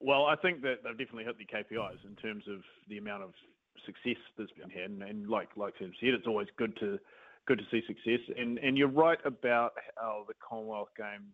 Well, 0.00 0.26
I 0.26 0.36
think 0.36 0.60
that 0.62 0.82
they've 0.84 0.98
definitely 0.98 1.24
hit 1.24 1.38
the 1.38 1.46
KPIs 1.46 2.04
in 2.04 2.14
terms 2.16 2.44
of 2.46 2.60
the 2.90 2.98
amount 2.98 3.22
of 3.22 3.32
success 3.86 4.20
that's 4.36 4.50
been 4.52 4.68
had, 4.68 4.90
and, 4.90 5.02
and 5.02 5.28
like 5.28 5.48
like 5.56 5.74
Sam 5.78 5.92
said, 5.98 6.10
it's 6.10 6.26
always 6.26 6.48
good 6.58 6.76
to 6.80 6.98
good 7.46 7.58
to 7.58 7.64
see 7.70 7.82
success. 7.86 8.20
And 8.36 8.58
and 8.58 8.76
you're 8.76 8.88
right 8.88 9.18
about 9.24 9.72
how 9.96 10.24
the 10.28 10.34
Commonwealth 10.46 10.90
Games 10.96 11.32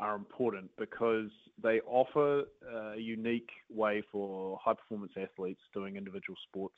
are 0.00 0.16
important 0.16 0.70
because 0.78 1.30
they 1.62 1.80
offer 1.86 2.44
a 2.94 2.98
unique 2.98 3.50
way 3.68 4.02
for 4.10 4.58
high 4.62 4.74
performance 4.74 5.12
athletes 5.20 5.60
doing 5.74 5.96
individual 5.96 6.36
sports 6.48 6.74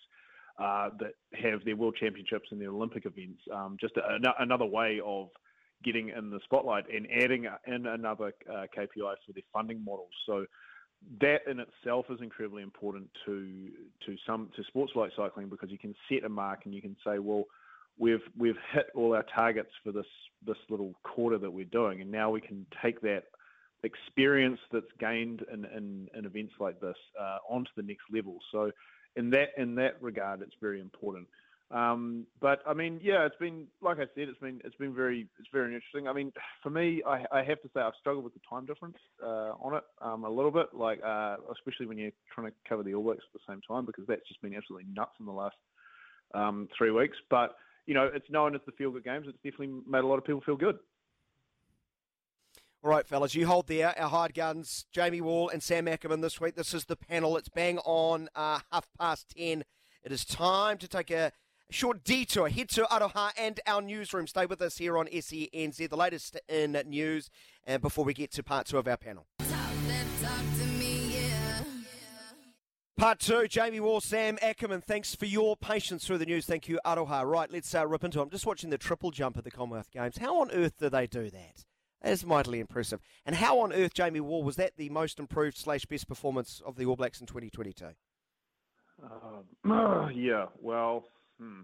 uh, 0.59 0.91
that 0.99 1.12
have 1.33 1.64
their 1.64 1.76
world 1.76 1.97
championships 1.99 2.49
and 2.50 2.61
their 2.61 2.71
Olympic 2.71 3.07
events. 3.07 3.41
Um, 3.55 3.76
just 3.81 3.97
a, 3.97 4.19
another 4.41 4.67
way 4.67 5.00
of 5.05 5.29
getting 5.85 6.11
in 6.11 6.31
the 6.31 6.41
spotlight 6.45 6.85
and 6.93 7.07
adding 7.11 7.47
in 7.67 7.87
another 7.87 8.33
uh, 8.50 8.67
KPI 8.76 9.14
for 9.26 9.33
their 9.33 9.43
funding 9.52 9.83
models. 9.85 10.11
So 10.26 10.47
that 11.21 11.41
in 11.50 11.61
itself 11.61 12.07
is 12.11 12.21
incredibly 12.21 12.62
important 12.62 13.09
to 13.26 13.69
to 14.07 14.17
some 14.26 14.50
to 14.57 14.62
sports 14.64 14.93
like 14.95 15.11
cycling 15.17 15.49
because 15.49 15.71
you 15.71 15.79
can 15.79 15.95
set 16.09 16.25
a 16.25 16.29
mark 16.29 16.61
and 16.64 16.75
you 16.75 16.81
can 16.83 16.97
say, 17.05 17.19
well, 17.19 17.45
we've 17.99 18.23
we've 18.37 18.59
hit 18.73 18.87
all 18.95 19.15
our 19.15 19.25
targets 19.35 19.71
for 19.85 19.93
this 19.93 20.07
this 20.47 20.57
little 20.69 20.95
quarter 21.03 21.39
that 21.39 21.51
we're 21.51 21.65
doing, 21.67 22.01
and 22.01 22.11
now 22.11 22.31
we 22.31 22.41
can 22.41 22.67
take 22.83 23.01
that 23.03 23.25
experience 23.85 24.61
that's 24.73 24.87
gained 25.01 25.45
in, 25.53 25.65
in, 25.65 26.09
in 26.17 26.25
events 26.25 26.53
like 26.61 26.81
this 26.81 26.97
uh, 27.21 27.39
onto 27.49 27.71
the 27.77 27.83
next 27.83 28.05
level. 28.13 28.39
So 28.51 28.71
in 29.17 29.31
that 29.31 29.49
in 29.57 29.75
that 29.77 30.01
regard, 30.01 30.43
it's 30.43 30.55
very 30.61 30.81
important. 30.81 31.27
Um, 31.71 32.27
but 32.41 32.63
I 32.67 32.75
mean, 32.75 33.01
yeah, 33.03 33.25
it's 33.25 33.37
been 33.37 33.67
like 33.81 33.97
I 33.97 34.07
said, 34.15 34.29
it's 34.29 34.39
been 34.41 34.61
it's 34.65 34.77
been 34.77 34.95
very 34.95 35.27
it's 35.39 35.49
very 35.53 35.75
interesting. 35.75 36.07
I 36.07 36.13
mean, 36.13 36.33
for 36.63 36.71
me, 36.71 37.03
I, 37.07 37.25
I 37.33 37.43
have 37.43 37.63
to 37.63 37.69
say 37.75 37.81
I've 37.81 37.95
struggled 37.99 38.25
with 38.25 38.35
the 38.35 38.41
time 38.49 38.67
difference 38.67 38.99
uh, 39.25 39.53
on 39.61 39.77
it 39.77 39.85
um, 40.03 40.25
a 40.25 40.31
little 40.31 40.51
bit, 40.51 40.75
like 40.75 41.01
uh, 41.03 41.37
especially 41.51 41.87
when 41.87 41.97
you're 41.97 42.11
trying 42.35 42.49
to 42.49 42.53
cover 42.69 42.83
the 42.83 42.95
All 42.95 43.03
Blacks 43.03 43.25
at 43.35 43.41
the 43.41 43.53
same 43.53 43.63
time 43.67 43.87
because 43.87 44.05
that's 44.07 44.27
just 44.29 44.43
been 44.43 44.55
absolutely 44.55 44.89
nuts 44.95 45.13
in 45.19 45.27
the 45.27 45.33
last 45.33 45.57
um, 46.35 46.69
three 46.77 46.91
weeks. 46.91 47.17
But 47.31 47.57
you 47.87 47.95
know, 47.95 48.11
it's 48.12 48.31
known 48.31 48.55
as 48.55 48.61
the 48.67 48.73
feel 48.73 48.91
good 48.91 49.05
games. 49.05 49.27
It's 49.29 49.39
definitely 49.43 49.81
made 49.87 50.05
a 50.05 50.07
lot 50.07 50.19
of 50.19 50.25
people 50.25 50.41
feel 50.41 50.57
good. 50.57 50.79
All 52.85 52.91
right, 52.91 53.07
fellas, 53.07 53.35
you 53.35 53.47
hold 53.47 53.69
there. 53.69 53.97
Our 53.99 54.09
hard 54.09 54.35
guns, 54.35 54.87
Jamie 54.91 55.21
Wall 55.21 55.49
and 55.49 55.62
Sam 55.62 55.87
Ackerman 55.87 56.21
this 56.21 56.41
week. 56.41 56.57
This 56.57 56.75
is 56.75 56.87
the 56.87 56.97
panel. 56.97 57.37
It's 57.37 57.49
bang 57.49 57.79
on 57.79 58.29
uh, 58.35 58.59
half 58.73 58.89
past 58.99 59.33
10. 59.37 59.62
It 60.03 60.11
is 60.11 60.25
time 60.25 60.79
to 60.79 60.89
take 60.89 61.12
a 61.12 61.31
short 61.71 62.03
detour. 62.03 62.49
Head 62.49 62.69
to 62.71 62.83
Aroha 62.85 63.31
and 63.39 63.61
our 63.69 63.81
newsroom. 63.83 64.27
Stay 64.27 64.47
with 64.47 64.61
us 64.61 64.79
here 64.79 64.99
on 64.99 65.07
SENZ, 65.07 65.89
the 65.89 65.97
latest 65.97 66.41
in 66.49 66.73
news, 66.87 67.31
and 67.65 67.81
before 67.81 68.05
we 68.05 68.15
get 68.15 68.33
to 68.33 68.43
part 68.43 68.67
two 68.67 68.79
of 68.79 68.89
our 68.89 68.97
panel. 68.97 69.27
Part 73.03 73.19
two, 73.19 73.49
Jamie 73.49 73.81
Wall, 73.81 74.01
Sam 74.01 74.39
Ackerman, 74.41 74.81
thanks 74.81 75.13
for 75.13 75.27
your 75.27 75.57
patience 75.57 76.07
through 76.07 76.19
the 76.19 76.25
news. 76.25 76.47
Thank 76.47 76.69
you, 76.69 76.79
Aroha. 76.87 77.29
Right, 77.29 77.51
let's 77.51 77.75
uh, 77.75 77.85
rip 77.85 78.05
into 78.05 78.21
it. 78.21 78.23
I'm 78.23 78.31
just 78.31 78.47
watching 78.47 78.71
the 78.71 78.79
triple 78.79 79.11
jump 79.11 79.37
at 79.37 79.43
the 79.43 79.51
Commonwealth 79.51 79.91
Games. 79.91 80.19
How 80.19 80.41
on 80.41 80.53
earth 80.53 80.79
do 80.79 80.89
they 80.89 81.09
do 81.09 81.29
that? 81.29 81.65
That 82.01 82.13
is 82.13 82.25
mightily 82.25 82.61
impressive. 82.61 83.01
And 83.27 83.35
how 83.35 83.59
on 83.59 83.73
earth, 83.73 83.93
Jamie 83.93 84.21
Wall, 84.21 84.45
was 84.45 84.55
that 84.55 84.77
the 84.77 84.89
most 84.89 85.19
improved 85.19 85.57
slash 85.57 85.85
best 85.85 86.07
performance 86.07 86.63
of 86.65 86.77
the 86.77 86.87
All 86.87 86.95
Blacks 86.95 87.21
in 87.21 87.27
2022? 87.27 87.87
Uh, 89.05 90.09
yeah, 90.15 90.47
well, 90.61 91.07
hmm. 91.41 91.63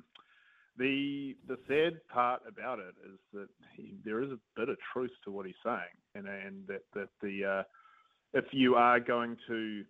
the 0.76 1.36
the 1.46 1.56
sad 1.68 2.00
part 2.12 2.42
about 2.48 2.80
it 2.80 2.96
is 3.08 3.20
that 3.32 3.48
he, 3.76 3.94
there 4.04 4.24
is 4.24 4.32
a 4.32 4.40
bit 4.56 4.68
of 4.68 4.76
truth 4.92 5.12
to 5.24 5.30
what 5.30 5.46
he's 5.46 5.54
saying, 5.64 5.78
and 6.16 6.26
and 6.26 6.66
that 6.66 6.82
that 6.96 7.10
the 7.22 7.44
uh, 7.44 7.62
if 8.34 8.46
you 8.50 8.74
are 8.74 8.98
going 8.98 9.36
to 9.46 9.84
um, 9.84 9.86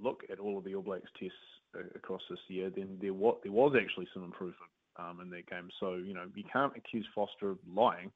look 0.00 0.22
at 0.30 0.38
all 0.38 0.58
of 0.58 0.64
the 0.64 0.74
All 0.74 0.82
Blacks 0.82 1.10
tests 1.18 1.36
across 1.94 2.22
this 2.28 2.38
year, 2.48 2.70
then 2.70 2.98
there 3.00 3.14
was 3.14 3.38
there 3.42 3.52
was 3.52 3.74
actually 3.80 4.08
some 4.12 4.24
improvement 4.24 4.70
um, 4.96 5.20
in 5.20 5.30
that 5.30 5.48
game. 5.48 5.68
So 5.80 5.94
you 5.94 6.14
know 6.14 6.26
you 6.34 6.44
can't 6.52 6.72
accuse 6.76 7.06
Foster 7.14 7.50
of 7.50 7.58
lying. 7.72 8.10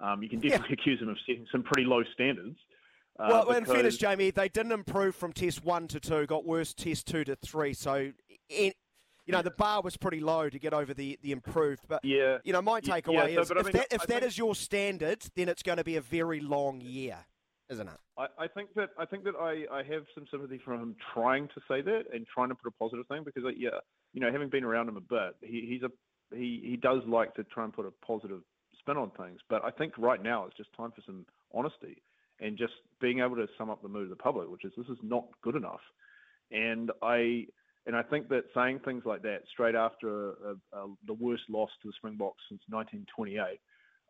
Um, 0.00 0.22
you 0.22 0.28
can 0.28 0.40
definitely 0.40 0.68
yeah. 0.70 0.80
accuse 0.80 1.00
him 1.00 1.08
of 1.08 1.16
setting 1.26 1.46
some 1.52 1.62
pretty 1.62 1.86
low 1.86 2.02
standards. 2.14 2.58
Uh, 3.18 3.26
well, 3.30 3.44
because... 3.44 3.58
in 3.58 3.64
fairness, 3.66 3.96
Jamie, 3.96 4.30
they 4.30 4.48
didn't 4.48 4.72
improve 4.72 5.14
from 5.14 5.32
test 5.32 5.64
one 5.64 5.86
to 5.88 6.00
two, 6.00 6.26
got 6.26 6.44
worse 6.44 6.74
test 6.74 7.06
two 7.06 7.22
to 7.24 7.36
three. 7.36 7.72
So, 7.72 8.10
in, 8.48 8.72
you 9.24 9.32
know, 9.32 9.40
the 9.40 9.52
bar 9.52 9.82
was 9.82 9.96
pretty 9.96 10.18
low 10.18 10.50
to 10.50 10.58
get 10.58 10.74
over 10.74 10.92
the, 10.92 11.16
the 11.22 11.30
improved. 11.30 11.84
But, 11.88 12.04
yeah. 12.04 12.38
you 12.42 12.52
know, 12.52 12.60
my 12.60 12.80
takeaway 12.80 13.32
yeah, 13.32 13.40
is 13.40 13.50
if, 13.50 13.56
I 13.56 13.62
mean, 13.62 13.72
that, 13.72 13.86
if 13.92 14.00
that 14.00 14.08
think... 14.08 14.22
is 14.24 14.36
your 14.36 14.56
standard, 14.56 15.24
then 15.36 15.48
it's 15.48 15.62
going 15.62 15.78
to 15.78 15.84
be 15.84 15.94
a 15.94 16.00
very 16.00 16.40
long 16.40 16.80
year, 16.80 17.18
isn't 17.70 17.88
it? 17.88 17.98
I, 18.18 18.26
I 18.38 18.48
think 18.48 18.74
that 18.74 18.90
I 18.98 19.04
think 19.04 19.24
that 19.24 19.34
I, 19.40 19.64
I 19.72 19.82
have 19.82 20.04
some 20.14 20.26
sympathy 20.30 20.60
for 20.64 20.74
him 20.74 20.96
trying 21.14 21.48
to 21.48 21.60
say 21.68 21.80
that 21.80 22.04
and 22.12 22.26
trying 22.26 22.48
to 22.50 22.54
put 22.54 22.68
a 22.68 22.78
positive 22.78 23.06
thing 23.06 23.24
because, 23.24 23.44
yeah, 23.56 23.70
you 24.12 24.20
know, 24.20 24.30
having 24.30 24.48
been 24.48 24.64
around 24.64 24.88
him 24.88 24.96
a 24.96 25.00
bit, 25.00 25.36
he, 25.42 25.66
he's 25.68 25.82
a 25.82 25.90
he, 26.34 26.60
he 26.64 26.76
does 26.76 27.02
like 27.06 27.34
to 27.34 27.44
try 27.44 27.64
and 27.64 27.72
put 27.72 27.86
a 27.86 28.06
positive 28.06 28.40
spin 28.78 28.96
on 28.96 29.10
things. 29.10 29.40
But 29.48 29.64
I 29.64 29.70
think 29.70 29.96
right 29.98 30.22
now 30.22 30.46
it's 30.46 30.56
just 30.56 30.72
time 30.76 30.92
for 30.92 31.02
some 31.06 31.26
honesty 31.54 32.02
and 32.40 32.58
just 32.58 32.72
being 33.00 33.20
able 33.20 33.36
to 33.36 33.46
sum 33.56 33.70
up 33.70 33.82
the 33.82 33.88
mood 33.88 34.04
of 34.04 34.10
the 34.10 34.16
public, 34.16 34.50
which 34.50 34.64
is 34.64 34.72
this 34.76 34.88
is 34.88 34.98
not 35.02 35.24
good 35.42 35.56
enough. 35.56 35.80
And 36.50 36.90
I 37.02 37.46
and 37.86 37.94
I 37.96 38.02
think 38.02 38.28
that 38.28 38.44
saying 38.54 38.80
things 38.84 39.02
like 39.04 39.22
that 39.22 39.40
straight 39.52 39.74
after 39.74 40.30
a, 40.30 40.32
a, 40.32 40.78
a, 40.78 40.94
the 41.06 41.14
worst 41.14 41.44
loss 41.48 41.70
to 41.82 41.88
the 41.88 41.94
Springboks 41.96 42.42
since 42.48 42.62
1928 42.68 43.60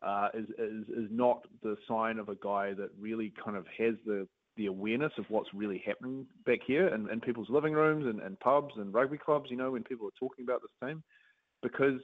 uh, 0.03 0.29
is, 0.33 0.45
is 0.57 0.87
is 0.89 1.09
not 1.11 1.45
the 1.63 1.75
sign 1.87 2.19
of 2.19 2.29
a 2.29 2.35
guy 2.35 2.73
that 2.73 2.89
really 2.99 3.33
kind 3.43 3.57
of 3.57 3.65
has 3.77 3.95
the 4.05 4.27
the 4.57 4.67
awareness 4.67 5.11
of 5.17 5.25
what's 5.29 5.49
really 5.53 5.83
happening 5.85 6.25
back 6.45 6.59
here 6.65 6.87
in, 6.87 7.09
in 7.09 7.19
people's 7.19 7.49
living 7.49 7.73
rooms 7.73 8.05
and, 8.05 8.21
and 8.21 8.39
pubs 8.39 8.73
and 8.77 8.93
rugby 8.93 9.17
clubs. 9.17 9.49
You 9.49 9.57
know, 9.57 9.71
when 9.71 9.83
people 9.83 10.07
are 10.07 10.19
talking 10.19 10.45
about 10.45 10.61
this 10.61 10.89
team, 10.89 11.03
because 11.61 11.99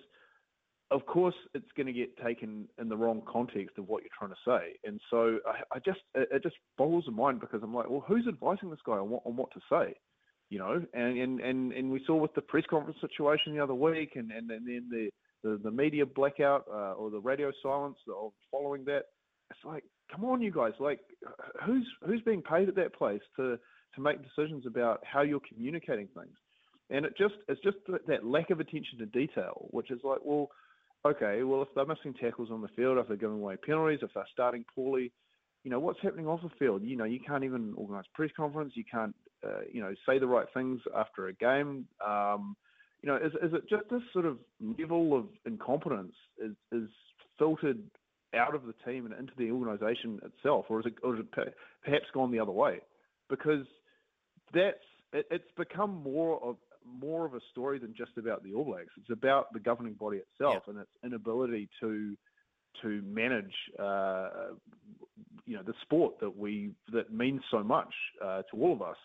of 0.91 1.05
course, 1.05 1.36
it's 1.53 1.71
going 1.77 1.88
to 1.88 1.93
get 1.93 2.15
taken 2.17 2.67
in 2.77 2.89
the 2.89 2.98
wrong 2.98 3.21
context 3.25 3.77
of 3.77 3.88
what 3.88 4.03
you're 4.03 4.10
trying 4.17 4.31
to 4.31 4.36
say. 4.45 4.77
And 4.83 5.00
so 5.10 5.39
I, 5.48 5.77
I 5.77 5.79
just, 5.79 6.01
it, 6.15 6.27
it, 6.31 6.43
just 6.43 6.57
boggles 6.77 7.05
the 7.05 7.12
mind 7.12 7.39
because 7.39 7.62
I'm 7.63 7.74
like, 7.74 7.89
well, 7.89 8.03
who's 8.05 8.27
advising 8.27 8.69
this 8.69 8.79
guy 8.86 8.93
on 8.98 9.10
what, 9.10 9.24
on 9.25 9.38
what 9.38 9.51
to 9.51 9.62
say? 9.71 9.95
You 10.50 10.60
know, 10.60 10.86
and, 10.93 11.17
and, 11.17 11.39
and, 11.39 11.71
and 11.71 11.89
we 11.89 12.03
saw 12.05 12.15
with 12.15 12.33
the 12.33 12.41
press 12.41 12.65
conference 12.69 13.00
situation 13.00 13.55
the 13.55 13.63
other 13.63 13.74
week 13.74 14.12
and, 14.15 14.31
and, 14.31 14.51
and 14.51 14.67
then 14.67 14.89
the, 14.91 15.10
the, 15.43 15.60
the 15.63 15.71
media 15.71 16.05
blackout 16.05 16.65
uh, 16.71 16.93
or 16.93 17.10
the 17.10 17.19
radio 17.19 17.51
silence 17.62 17.98
of 18.13 18.31
following 18.50 18.86
that. 18.86 19.03
It's 19.50 19.65
like, 19.65 19.83
come 20.12 20.24
on, 20.24 20.41
you 20.41 20.51
guys, 20.51 20.74
like 20.79 21.00
who's, 21.65 21.88
who's 22.05 22.21
being 22.21 22.41
paid 22.41 22.69
at 22.69 22.75
that 22.75 22.93
place 22.95 23.21
to, 23.36 23.57
to 23.95 24.01
make 24.01 24.17
decisions 24.24 24.65
about 24.65 25.01
how 25.03 25.21
you're 25.21 25.41
communicating 25.48 26.07
things? 26.15 26.36
And 26.89 27.05
it 27.05 27.13
just, 27.17 27.36
it's 27.48 27.62
just 27.62 27.77
that 28.07 28.25
lack 28.25 28.50
of 28.50 28.60
attention 28.60 29.00
to 29.00 29.05
detail, 29.05 29.67
which 29.71 29.91
is 29.91 30.00
like, 30.03 30.19
well, 30.24 30.50
okay, 31.05 31.43
well, 31.43 31.62
if 31.62 31.69
they're 31.75 31.86
missing 31.86 32.13
tackles 32.13 32.50
on 32.51 32.62
the 32.62 32.67
field, 32.69 32.98
if 32.98 33.07
they're 33.07 33.17
giving 33.17 33.38
away 33.38 33.55
penalties, 33.55 34.00
if 34.01 34.10
they're 34.13 34.27
starting 34.31 34.65
poorly, 34.75 35.12
you 35.63 35.71
know, 35.71 35.79
what's 35.79 36.01
happening 36.01 36.27
off 36.27 36.41
the 36.41 36.50
field? 36.60 36.81
You 36.83 36.98
know, 36.98 37.05
you 37.05 37.19
can't 37.25 37.43
even 37.43 37.74
organise 37.75 38.05
press 38.13 38.31
conference. 38.36 38.74
You 38.75 38.83
can't, 38.89 39.15
uh, 39.45 39.62
you 39.71 39.81
know, 39.81 39.93
say 40.07 40.17
the 40.17 40.27
right 40.27 40.48
things 40.53 40.81
after 40.95 41.27
a 41.27 41.33
game. 41.33 41.88
Um, 42.05 42.55
you 43.01 43.10
know, 43.10 43.15
is, 43.15 43.34
is 43.41 43.53
it 43.53 43.67
just 43.70 43.89
this 43.89 44.01
sort 44.13 44.25
of 44.25 44.38
level 44.79 45.17
of 45.17 45.25
incompetence 45.46 46.13
is, 46.43 46.55
is 46.72 46.89
filtered 47.38 47.79
out 48.36 48.55
of 48.55 48.63
the 48.65 48.74
team 48.86 49.05
and 49.05 49.15
into 49.17 49.34
the 49.38 49.51
organisation 49.51 50.20
itself, 50.24 50.65
or 50.70 50.79
is 50.79 50.86
it, 50.86 50.93
or 51.03 51.15
is 51.15 51.22
it 51.22 51.53
perhaps 51.84 52.05
gone 52.13 52.31
the 52.31 52.39
other 52.39 52.51
way? 52.51 52.79
Because 53.29 53.65
that's 54.53 54.77
it, 55.13 55.25
it's 55.31 55.51
become 55.58 56.01
more 56.03 56.41
of 56.43 56.58
more 57.01 57.25
of 57.25 57.34
a 57.34 57.39
story 57.51 57.79
than 57.79 57.93
just 57.96 58.12
about 58.17 58.43
the 58.43 58.53
All 58.53 58.65
Blacks. 58.65 58.89
It's 58.98 59.12
about 59.12 59.51
the 59.53 59.60
governing 59.60 59.93
body 59.93 60.17
itself 60.17 60.63
yeah. 60.65 60.74
and 60.74 60.81
its 60.81 60.91
inability 61.03 61.70
to 61.79 62.15
to 62.81 63.01
manage, 63.05 63.53
uh, 63.79 64.29
you 65.46 65.58
know, 65.58 65.63
the 65.63 65.74
sport 65.81 66.20
that 66.22 66.38
we 66.38 66.72
that 66.93 67.13
means 67.13 67.41
so 67.51 67.63
much 67.63 67.93
uh, 68.24 68.43
to 68.43 68.62
all 68.62 68.74
of 68.74 68.81
us. 68.81 68.98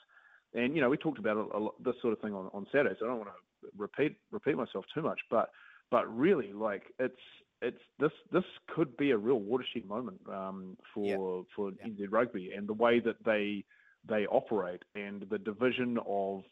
And 0.54 0.74
you 0.74 0.80
know, 0.80 0.88
we 0.88 0.96
talked 0.96 1.18
about 1.18 1.36
a, 1.36 1.56
a, 1.56 1.68
this 1.84 1.94
sort 2.00 2.12
of 2.12 2.20
thing 2.20 2.32
on, 2.32 2.48
on 2.52 2.66
Saturday, 2.70 2.94
so 2.98 3.06
I 3.06 3.08
don't 3.08 3.18
want 3.18 3.30
to 3.30 3.45
repeat 3.76 4.16
repeat 4.30 4.56
myself 4.56 4.84
too 4.94 5.02
much. 5.02 5.20
But 5.30 5.50
but 5.90 6.06
really, 6.14 6.52
like 6.52 6.82
it's 6.98 7.20
it's 7.62 7.80
this 7.98 8.12
this 8.32 8.44
could 8.74 8.96
be 8.96 9.10
a 9.12 9.16
real 9.16 9.40
watershed 9.40 9.86
moment 9.86 10.20
um, 10.32 10.76
for 10.94 11.04
yeah. 11.04 11.54
for 11.54 11.70
yeah. 11.70 12.06
NZ 12.06 12.08
Rugby 12.10 12.52
and 12.56 12.68
the 12.68 12.74
way 12.74 13.00
that 13.00 13.16
they 13.24 13.64
they 14.08 14.26
operate 14.26 14.82
and 14.94 15.26
the 15.30 15.38
division 15.38 15.98
of 16.06 16.42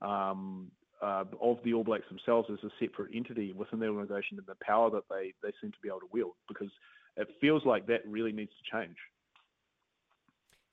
um, 0.00 0.70
uh, 1.02 1.24
of 1.40 1.58
the 1.64 1.74
All 1.74 1.84
Blacks 1.84 2.08
themselves 2.08 2.48
as 2.50 2.58
a 2.64 2.70
separate 2.80 3.10
entity 3.14 3.52
within 3.52 3.80
the 3.80 3.86
organisation 3.86 4.38
and 4.38 4.46
the 4.46 4.56
power 4.64 4.90
that 4.90 5.04
they, 5.10 5.34
they 5.42 5.52
seem 5.60 5.70
to 5.72 5.78
be 5.82 5.88
able 5.88 6.00
to 6.00 6.08
wield 6.12 6.32
because 6.48 6.70
it 7.16 7.28
feels 7.40 7.64
like 7.64 7.86
that 7.86 8.00
really 8.06 8.32
needs 8.32 8.52
to 8.52 8.76
change. 8.76 8.96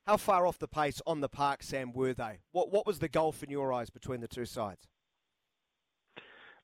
How 0.06 0.16
far 0.16 0.46
off 0.46 0.58
the 0.58 0.68
pace 0.68 1.00
on 1.06 1.20
the 1.20 1.28
park, 1.28 1.62
Sam, 1.62 1.92
were 1.92 2.12
they? 2.12 2.40
What, 2.50 2.72
what 2.72 2.86
was 2.86 2.98
the 2.98 3.08
gulf 3.08 3.42
in 3.42 3.50
your 3.50 3.72
eyes 3.72 3.90
between 3.90 4.20
the 4.20 4.28
two 4.28 4.46
sides? 4.46 4.88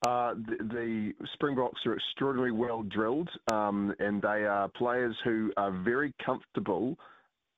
Uh, 0.06 0.34
the, 0.34 0.56
the, 0.60 1.26
Springboks 1.34 1.80
are 1.84 1.96
extraordinarily 1.96 2.52
well 2.52 2.82
drilled, 2.84 3.28
um, 3.50 3.92
and 3.98 4.22
they 4.22 4.44
are 4.44 4.68
players 4.68 5.16
who 5.24 5.52
are 5.56 5.72
very 5.72 6.14
comfortable 6.24 6.96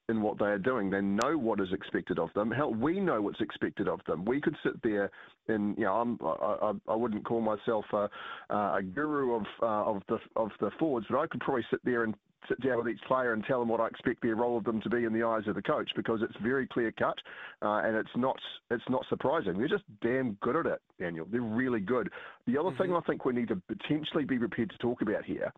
in 0.08 0.22
what 0.22 0.38
they 0.38 0.46
are 0.46 0.58
doing. 0.58 0.90
They 0.90 1.02
know 1.02 1.36
what 1.36 1.60
is 1.60 1.68
expected 1.72 2.18
of 2.18 2.30
them. 2.34 2.50
Hell, 2.50 2.72
we 2.72 2.98
know 2.98 3.20
what's 3.20 3.40
expected 3.40 3.88
of 3.88 4.00
them. 4.06 4.24
We 4.24 4.40
could 4.40 4.56
sit 4.62 4.82
there 4.82 5.10
and 5.48 5.76
you 5.78 5.84
know 5.84 5.94
I'm, 5.94 6.18
I, 6.22 6.72
I 6.88 6.94
wouldn't 6.94 7.24
call 7.24 7.40
myself 7.40 7.84
a, 7.92 8.08
a 8.50 8.80
guru 8.82 9.36
of 9.36 9.46
uh, 9.62 9.90
of 9.90 10.02
the 10.08 10.18
of 10.36 10.50
the 10.60 10.70
forwards, 10.78 11.06
but 11.10 11.18
I 11.18 11.26
could 11.26 11.40
probably 11.40 11.64
sit 11.70 11.80
there 11.84 12.04
and 12.04 12.14
sit 12.48 12.60
down 12.60 12.78
with 12.78 12.88
each 12.88 13.00
player 13.06 13.32
and 13.32 13.44
tell 13.44 13.60
them 13.60 13.68
what 13.68 13.80
I 13.80 13.86
expect 13.86 14.22
the 14.22 14.34
role 14.34 14.56
of 14.56 14.64
them 14.64 14.80
to 14.82 14.90
be 14.90 15.04
in 15.04 15.12
the 15.12 15.22
eyes 15.22 15.42
of 15.46 15.54
the 15.54 15.62
coach 15.62 15.90
because 15.96 16.20
it's 16.22 16.36
very 16.42 16.66
clear 16.66 16.92
cut 16.92 17.16
uh, 17.62 17.82
and 17.84 17.96
it's 17.96 18.10
not 18.16 18.36
it's 18.70 18.84
not 18.88 19.04
surprising. 19.08 19.58
They're 19.58 19.68
just 19.68 19.84
damn 20.02 20.32
good 20.42 20.56
at 20.56 20.66
it, 20.66 20.80
Daniel. 20.98 21.26
They're 21.30 21.40
really 21.40 21.80
good. 21.80 22.10
The 22.46 22.58
other 22.58 22.70
mm-hmm. 22.70 22.82
thing 22.82 22.94
I 22.94 23.00
think 23.00 23.24
we 23.24 23.32
need 23.32 23.48
to 23.48 23.60
potentially 23.68 24.24
be 24.24 24.38
prepared 24.38 24.70
to 24.70 24.78
talk 24.78 25.02
about 25.02 25.24
here, 25.24 25.52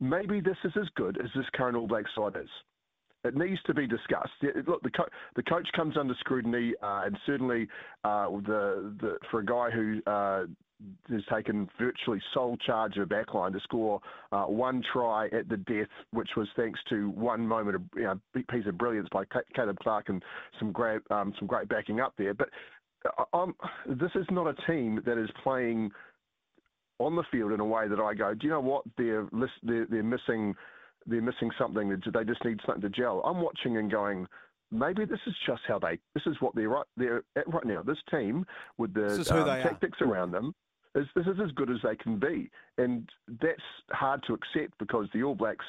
maybe 0.00 0.40
this 0.40 0.56
is 0.64 0.72
as 0.80 0.88
good 0.96 1.18
as 1.22 1.30
this 1.34 1.46
current 1.54 1.76
All 1.76 1.86
Black 1.86 2.04
side 2.14 2.36
is. 2.40 2.48
It 3.22 3.36
needs 3.36 3.60
to 3.66 3.74
be 3.74 3.86
discussed. 3.86 4.30
Look, 4.66 4.82
the, 4.82 4.90
co- 4.90 5.08
the 5.36 5.42
coach 5.42 5.68
comes 5.76 5.98
under 5.98 6.14
scrutiny, 6.20 6.72
uh, 6.82 7.02
and 7.04 7.18
certainly 7.26 7.68
uh, 8.02 8.30
the, 8.30 8.94
the 8.98 9.18
for 9.30 9.40
a 9.40 9.44
guy 9.44 9.68
who 9.70 10.00
uh, 10.06 10.44
has 11.10 11.22
taken 11.32 11.68
virtually 11.78 12.20
sole 12.32 12.56
charge 12.56 12.96
of 12.96 13.02
a 13.02 13.06
backline 13.06 13.52
to 13.52 13.60
score 13.60 14.00
uh, 14.32 14.44
one 14.44 14.82
try 14.92 15.26
at 15.26 15.48
the 15.48 15.56
death, 15.56 15.88
which 16.12 16.30
was 16.36 16.48
thanks 16.56 16.80
to 16.88 17.10
one 17.10 17.46
moment 17.46 17.76
of 17.76 17.82
you 17.94 18.02
know, 18.02 18.20
piece 18.50 18.66
of 18.66 18.78
brilliance 18.78 19.08
by 19.12 19.24
Caleb 19.54 19.78
Clarke 19.82 20.08
and 20.08 20.22
some 20.58 20.72
great 20.72 21.00
um, 21.10 21.32
some 21.38 21.46
great 21.46 21.68
backing 21.68 22.00
up 22.00 22.14
there. 22.16 22.34
But 22.34 22.48
uh, 23.32 23.46
this 23.86 24.10
is 24.14 24.26
not 24.30 24.46
a 24.46 24.54
team 24.66 25.02
that 25.04 25.18
is 25.18 25.30
playing 25.42 25.90
on 26.98 27.16
the 27.16 27.24
field 27.32 27.52
in 27.52 27.60
a 27.60 27.64
way 27.64 27.88
that 27.88 27.98
I 27.98 28.14
go, 28.14 28.34
do 28.34 28.46
you 28.46 28.52
know 28.52 28.60
what? 28.60 28.84
They're 28.96 29.26
they're, 29.62 29.86
they're 29.86 30.02
missing 30.02 30.54
they're 31.06 31.22
missing 31.22 31.50
something. 31.58 31.88
They 31.88 32.24
just 32.24 32.44
need 32.44 32.60
something 32.64 32.82
to 32.82 32.90
gel. 32.90 33.22
I'm 33.24 33.40
watching 33.40 33.78
and 33.78 33.90
going, 33.90 34.26
maybe 34.70 35.04
this 35.04 35.18
is 35.26 35.34
just 35.46 35.62
how 35.66 35.78
they. 35.78 35.98
This 36.14 36.22
is 36.26 36.36
what 36.40 36.54
they're 36.54 36.68
right. 36.68 36.86
They're 36.96 37.22
at 37.36 37.52
right 37.52 37.64
now. 37.64 37.82
This 37.82 37.98
team 38.10 38.46
with 38.78 38.94
the 38.94 39.16
um, 39.30 39.62
tactics 39.62 39.98
around 40.00 40.32
them. 40.32 40.54
Is 40.94 41.06
this 41.14 41.26
is 41.26 41.38
as 41.42 41.52
good 41.52 41.70
as 41.70 41.76
they 41.82 41.94
can 41.96 42.18
be, 42.18 42.50
and 42.78 43.08
that's 43.40 43.60
hard 43.90 44.22
to 44.26 44.34
accept 44.34 44.76
because 44.78 45.06
the 45.12 45.22
All 45.22 45.34
Blacks, 45.34 45.64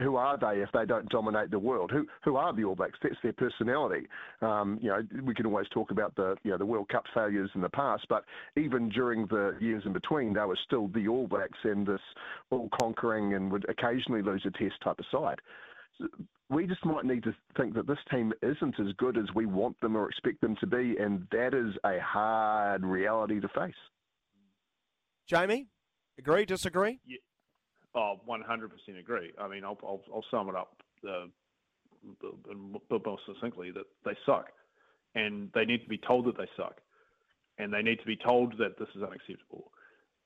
who 0.00 0.16
are 0.16 0.36
they 0.36 0.62
if 0.62 0.70
they 0.72 0.84
don't 0.84 1.08
dominate 1.10 1.50
the 1.50 1.58
world? 1.58 1.90
Who 1.90 2.06
who 2.24 2.36
are 2.36 2.52
the 2.52 2.64
All 2.64 2.74
Blacks? 2.74 2.98
That's 3.02 3.14
their 3.22 3.32
personality. 3.32 4.06
Um, 4.42 4.78
you 4.82 4.88
know, 4.88 5.02
we 5.22 5.34
can 5.34 5.46
always 5.46 5.68
talk 5.68 5.90
about 5.90 6.14
the 6.16 6.36
you 6.42 6.50
know 6.50 6.58
the 6.58 6.66
World 6.66 6.88
Cup 6.88 7.04
failures 7.14 7.50
in 7.54 7.60
the 7.60 7.68
past, 7.68 8.06
but 8.08 8.24
even 8.56 8.88
during 8.88 9.26
the 9.26 9.56
years 9.60 9.82
in 9.86 9.92
between, 9.92 10.34
they 10.34 10.40
were 10.40 10.58
still 10.64 10.88
the 10.88 11.08
All 11.08 11.28
Blacks 11.28 11.58
and 11.62 11.86
this 11.86 12.00
all 12.50 12.68
conquering 12.80 13.34
and 13.34 13.50
would 13.52 13.66
occasionally 13.68 14.22
lose 14.22 14.44
a 14.46 14.50
test 14.50 14.80
type 14.82 14.98
of 14.98 15.06
side 15.12 15.40
we 16.50 16.66
just 16.66 16.84
might 16.84 17.04
need 17.04 17.22
to 17.22 17.34
think 17.56 17.74
that 17.74 17.86
this 17.86 17.98
team 18.10 18.32
isn't 18.42 18.78
as 18.78 18.92
good 18.98 19.16
as 19.16 19.24
we 19.34 19.46
want 19.46 19.80
them 19.80 19.96
or 19.96 20.08
expect 20.08 20.40
them 20.40 20.56
to 20.56 20.66
be, 20.66 20.96
and 20.98 21.26
that 21.32 21.54
is 21.54 21.74
a 21.84 21.98
hard 22.00 22.84
reality 22.84 23.40
to 23.40 23.48
face. 23.48 23.74
Jamie, 25.28 25.66
agree, 26.18 26.44
disagree? 26.44 27.00
Yeah. 27.06 27.18
Oh, 27.94 28.20
100% 28.28 28.70
agree. 28.98 29.32
I 29.38 29.48
mean, 29.48 29.64
I'll, 29.64 29.78
I'll, 29.82 30.02
I'll 30.12 30.24
sum 30.30 30.48
it 30.48 30.56
up 30.56 30.82
uh, 31.08 31.26
most 33.04 33.22
succinctly 33.26 33.70
that 33.70 33.84
they 34.04 34.16
suck, 34.26 34.48
and 35.14 35.50
they 35.54 35.64
need 35.64 35.82
to 35.82 35.88
be 35.88 35.98
told 35.98 36.26
that 36.26 36.36
they 36.36 36.48
suck, 36.56 36.80
and 37.58 37.72
they 37.72 37.82
need 37.82 38.00
to 38.00 38.06
be 38.06 38.16
told 38.16 38.58
that 38.58 38.78
this 38.78 38.88
is 38.96 39.02
unacceptable. 39.02 39.70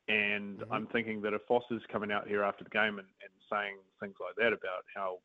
And 0.08 0.60
mm-hmm. 0.60 0.72
I'm 0.72 0.86
thinking 0.86 1.20
that 1.22 1.34
if 1.34 1.42
Foster's 1.46 1.82
coming 1.92 2.10
out 2.10 2.26
here 2.26 2.42
after 2.42 2.64
the 2.64 2.70
game 2.70 2.98
and, 2.98 3.08
and 3.20 3.32
saying 3.52 3.76
things 4.00 4.14
like 4.18 4.34
that 4.36 4.54
about 4.54 4.84
how 4.96 5.18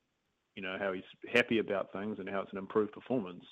you 0.55 0.61
know, 0.61 0.77
how 0.79 0.93
he's 0.93 1.03
happy 1.33 1.59
about 1.59 1.91
things 1.91 2.17
and 2.19 2.29
how 2.29 2.41
it's 2.41 2.51
an 2.51 2.57
improved 2.57 2.91
performance, 2.91 3.43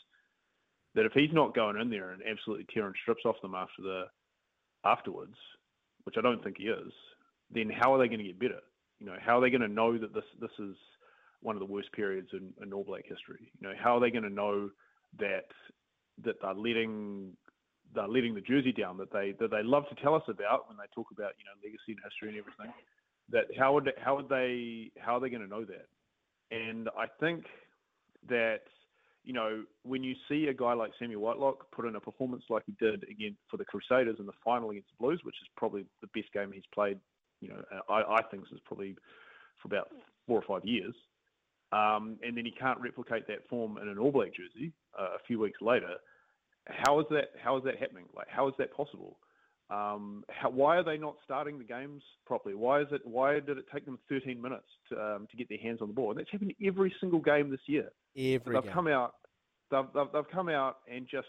that 0.94 1.06
if 1.06 1.13
he's 1.13 1.34
not 1.34 1.56
going 1.56 1.80
in 1.80 1.90
there 1.90 2.12
and 2.12 2.22
absolutely 2.30 2.66
tearing 2.74 2.94
strips 3.01 3.24
off 3.25 3.42
them 3.42 3.56
after 3.56 3.82
the 3.82 4.04
afterwards, 4.86 5.36
which 6.03 6.15
I 6.17 6.22
don't 6.22 6.43
think 6.43 6.58
he 6.58 6.65
is, 6.65 6.91
then 7.53 7.70
how 7.70 7.93
are 7.93 8.00
they 8.00 8.08
going 8.08 8.20
to 8.20 8.25
get 8.25 8.39
better? 8.39 8.62
You 9.00 9.08
know, 9.08 9.15
how 9.20 9.38
are 9.38 9.41
they 9.41 9.50
going 9.50 9.62
to 9.62 9.67
know 9.67 9.98
that 9.98 10.13
this 10.13 10.24
this 10.39 10.51
is 10.60 10.75
one 11.41 11.55
of 11.55 11.60
the 11.60 11.65
worst 11.74 11.91
periods 11.93 12.29
in, 12.34 12.53
in 12.62 12.74
All 12.74 12.84
Black 12.84 13.05
history? 13.08 13.51
You 13.60 13.67
know, 13.67 13.74
how 13.81 13.98
are 13.98 14.00
they 14.00 14.12
going 14.12 14.24
to 14.24 14.29
know 14.29 14.70
that 15.20 15.48
that 16.24 16.36
they're 16.41 16.53
letting 16.53 17.36
they're 17.93 18.08
letting 18.08 18.34
the 18.36 18.41
jersey 18.41 18.72
down 18.72 18.98
that 18.98 19.12
they 19.12 19.34
that 19.39 19.51
they 19.51 19.63
love 19.63 19.84
to 19.89 19.96
tell 19.96 20.15
us 20.15 20.24
about 20.27 20.67
when 20.67 20.77
they 20.77 20.89
talk 20.93 21.08
about 21.12 21.34
you 21.39 21.46
know 21.46 21.58
legacy 21.63 21.93
and 21.93 22.00
history 22.03 22.29
and 22.29 22.38
everything? 22.38 22.74
That 23.29 23.46
how 23.58 23.74
would 23.74 23.91
how 24.03 24.15
would 24.15 24.29
they 24.29 24.91
how 25.00 25.17
are 25.17 25.20
they 25.20 25.29
going 25.29 25.43
to 25.43 25.50
know 25.50 25.65
that? 25.65 25.88
And 26.51 26.89
I 26.98 27.05
think 27.20 27.46
that, 28.27 28.63
you 29.24 29.34
know, 29.34 29.63
when 29.84 30.04
you 30.04 30.16
see 30.28 30.48
a 30.48 30.54
guy 30.54 30.74
like 30.74 30.92
Sammy 30.98 31.16
Whitelock 31.16 31.72
put 31.72 31.86
in 31.86 31.96
a 31.96 32.00
performance 32.00 32.44
like 32.50 32.63
he 32.66 32.74
did 32.80 33.04
again 33.04 33.36
for 33.50 33.58
the 33.58 33.66
Crusaders 33.66 34.18
in 34.20 34.25
the 34.25 34.34
final 34.44 34.72
against 34.72 34.90
the 34.90 35.04
Blues, 35.04 35.22
which 35.24 35.36
is 35.42 35.48
probably 35.56 35.86
the 36.01 36.08
best 36.08 36.34
game 36.34 36.51
he's 36.51 36.63
played, 36.74 36.98
you 37.40 37.50
know, 37.50 37.62
I, 37.90 38.01
I 38.01 38.22
think 38.30 38.44
is 38.51 38.60
probably 38.66 38.96
for 39.62 39.68
about 39.68 39.90
four 40.28 40.40
or 40.40 40.44
five 40.48 40.66
years. 40.68 40.96
Um, 41.72 42.18
and 42.24 42.36
then 42.36 42.46
he 42.46 42.51
can't 42.51 42.80
replicate 42.82 43.28
that 43.28 43.48
form 43.48 43.78
in 43.78 43.88
an 43.88 43.98
All 43.98 44.12
Black 44.12 44.32
jersey 44.34 44.74
uh, 45.00 45.16
a 45.16 45.20
few 45.25 45.40
weeks 45.40 45.62
later. 45.62 45.96
How 46.68 47.00
is 47.00 47.06
that? 47.12 47.30
How 47.42 47.58
is 47.58 47.63
that 47.63 47.78
happening? 47.80 48.06
Like, 48.16 48.28
how 48.30 48.48
is 48.48 48.54
that 48.58 48.75
possible? 48.75 49.18
Um, 49.72 50.25
how, 50.30 50.50
why 50.50 50.75
are 50.78 50.84
they 50.84 50.98
not 50.98 51.16
starting 51.24 51.58
the 51.58 51.63
games 51.63 52.04
properly? 52.25 52.56
Why 52.56 52.82
is 52.82 52.88
it? 52.92 53.01
Why 53.06 53.40
did 53.40 53.58
it 53.58 53.66
take 53.74 53.86
them 53.86 53.98
13 54.10 54.42
minutes 54.42 54.66
to, 54.90 55.01
um, 55.01 55.28
to 55.32 55.38
get 55.38 55.48
their 55.48 55.60
hands 55.60 55.80
on 55.82 55.88
the 55.88 55.94
ball? 55.94 56.12
And 56.12 56.20
that's 56.20 56.30
happened 56.30 56.54
every 56.63 56.94
single 57.00 57.20
game 57.20 57.50
this 57.50 57.62
year. 57.68 57.90
Every 58.18 58.54
they've 58.54 58.63
game. 58.63 58.74
come 58.74 58.88
out. 58.88 59.16
They've, 59.72 59.86
they've, 59.94 60.12
they've 60.13 60.32
come 60.32 60.50
out 60.50 60.80
and 60.94 61.08
just 61.10 61.28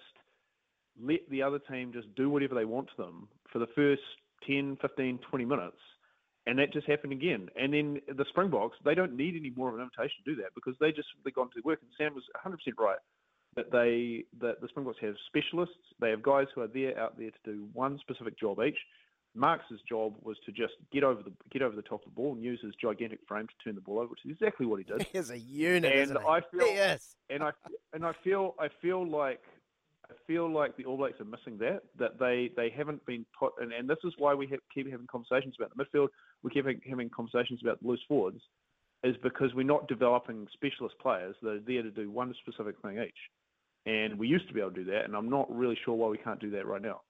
let 1.01 1.21
the 1.31 1.41
other 1.41 1.61
team 1.61 1.93
just 1.93 2.13
do 2.17 2.31
whatever 2.31 2.57
they 2.57 2.65
want 2.65 2.89
to 2.89 3.03
them 3.03 3.29
for 3.53 3.61
the 3.61 3.69
first 3.77 4.03
10, 4.47 4.77
15, 4.83 5.21
20 5.31 5.45
minutes. 5.45 5.79
And 6.47 6.59
that 6.59 6.73
just 6.73 6.89
happened 6.89 7.13
again. 7.13 7.49
And 7.55 7.73
then 7.73 8.01
the 8.09 8.25
Springboks, 8.31 8.77
they 8.85 8.97
don't 8.97 9.17
need 9.17 9.37
any 9.37 9.53
more 9.55 9.69
of 9.69 9.77
an 9.77 9.81
invitation 9.83 10.17
to 10.25 10.35
do 10.35 10.43
that 10.43 10.51
because 10.57 10.75
they 10.81 10.91
just 10.91 11.07
they've 11.25 11.33
gone 11.33 11.51
to 11.55 11.63
work. 11.65 11.79
And 11.81 11.91
Sam 11.97 12.17
was 12.17 12.25
100% 12.45 12.57
right 12.77 12.99
that 13.57 13.71
they 13.71 14.25
that 14.41 14.61
the 14.61 14.69
Springboks 14.69 14.99
have 15.01 15.15
specialists. 15.27 15.77
They 16.01 16.11
have 16.11 16.23
guys 16.23 16.47
who 16.55 16.63
are 16.63 16.69
there 16.69 16.99
out 16.99 17.19
there 17.19 17.31
to 17.31 17.53
do 17.53 17.69
one 17.73 17.99
specific 17.99 18.39
job 18.39 18.59
each. 18.67 18.79
Marx's 19.35 19.81
job 19.89 20.15
was 20.23 20.37
to 20.45 20.53
just 20.53 20.75
get 20.93 21.05
over 21.05 21.23
the 21.23 21.33
get 21.51 21.62
over 21.62 21.75
the 21.75 21.83
top 21.83 22.05
of 22.05 22.12
the 22.12 22.15
ball 22.15 22.35
and 22.35 22.43
use 22.43 22.61
his 22.62 22.75
gigantic 22.81 23.21
frame 23.27 23.47
to 23.47 23.55
turn 23.65 23.75
the 23.75 23.81
ball 23.81 23.99
over, 23.99 24.09
which 24.09 24.21
is 24.25 24.33
exactly 24.33 24.67
what 24.67 24.79
he 24.79 24.85
did. 24.85 25.07
He 25.12 25.19
is 25.19 25.31
a 25.31 25.38
unit, 25.38 26.11
and 26.11 26.19
I 26.19 26.41
feel, 26.41 26.67
yes. 26.67 27.17
and 27.31 27.43
I 27.43 27.53
and 27.93 28.05
I 28.05 28.12
feel 28.23 28.55
I 28.59 28.69
feel 28.81 29.07
like 29.07 29.41
I 30.05 30.15
feel 30.27 30.53
like 30.53 30.77
the 30.77 30.85
All 30.85 30.97
Blacks 30.99 31.21
are 31.21 31.25
missing 31.25 31.57
that. 31.59 31.83
That 31.99 32.19
they 32.19 32.51
they 32.57 32.71
haven't 32.71 33.05
been 33.07 33.25
put, 33.38 33.55
and, 33.61 33.73
and 33.73 33.88
this 33.88 33.99
is 34.05 34.12
why 34.19 34.35
we 34.35 34.47
have, 34.49 34.61
keep 34.75 34.91
having 34.91 35.07
conversations 35.07 35.55
about 35.59 35.75
the 35.75 35.83
midfield. 35.83 36.09
We 36.43 36.51
keep 36.51 36.67
having 36.87 37.11
conversations 37.11 37.61
about 37.62 37.81
the 37.81 37.88
loose 37.88 38.05
forwards, 38.07 38.41
is 39.03 39.17
because 39.23 39.55
we're 39.55 39.65
not 39.65 39.88
developing 39.88 40.47
specialist 40.53 40.97
players 41.01 41.37
that 41.43 41.49
are 41.49 41.61
there 41.61 41.83
to 41.83 41.91
do 41.91 42.11
one 42.11 42.35
specific 42.43 42.77
thing 42.83 42.99
each. 42.99 43.17
And 43.87 44.18
we 44.18 44.29
used 44.29 44.47
to 44.49 44.55
be 44.55 44.61
able 44.61 44.71
to 44.73 44.85
do 44.85 44.90
that, 44.92 45.05
and 45.05 45.16
I'm 45.16 45.29
not 45.29 45.55
really 45.55 45.77
sure 45.85 45.95
why 45.95 46.09
we 46.09 46.18
can't 46.18 46.40
do 46.40 46.51
that 46.51 46.66
right 46.66 46.81
now. 46.81 47.01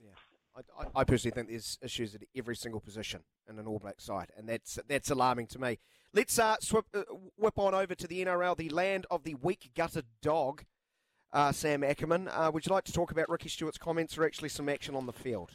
Yeah, 0.00 0.62
I, 0.76 1.00
I 1.00 1.04
personally 1.04 1.34
think 1.34 1.48
there's 1.48 1.78
issues 1.82 2.14
at 2.16 2.22
every 2.36 2.56
single 2.56 2.80
position 2.80 3.20
in 3.48 3.58
an 3.58 3.66
All 3.66 3.78
Black 3.78 4.00
side, 4.00 4.32
and 4.36 4.48
that's 4.48 4.78
that's 4.88 5.10
alarming 5.10 5.46
to 5.48 5.60
me. 5.60 5.78
Let's 6.12 6.38
uh, 6.38 6.56
swip, 6.60 6.86
uh, 6.94 7.02
whip 7.36 7.58
on 7.58 7.74
over 7.74 7.94
to 7.94 8.06
the 8.08 8.24
NRL, 8.24 8.56
the 8.56 8.70
land 8.70 9.06
of 9.10 9.22
the 9.22 9.36
weak 9.36 9.70
gutted 9.76 10.06
dog. 10.20 10.64
Uh, 11.32 11.52
Sam 11.52 11.84
Ackerman, 11.84 12.28
uh, 12.28 12.50
would 12.52 12.64
you 12.64 12.72
like 12.72 12.84
to 12.84 12.92
talk 12.92 13.10
about 13.10 13.28
Ricky 13.28 13.50
Stuart's 13.50 13.76
comments 13.76 14.16
or 14.16 14.24
actually 14.24 14.48
some 14.48 14.68
action 14.68 14.94
on 14.94 15.04
the 15.04 15.12
field? 15.12 15.52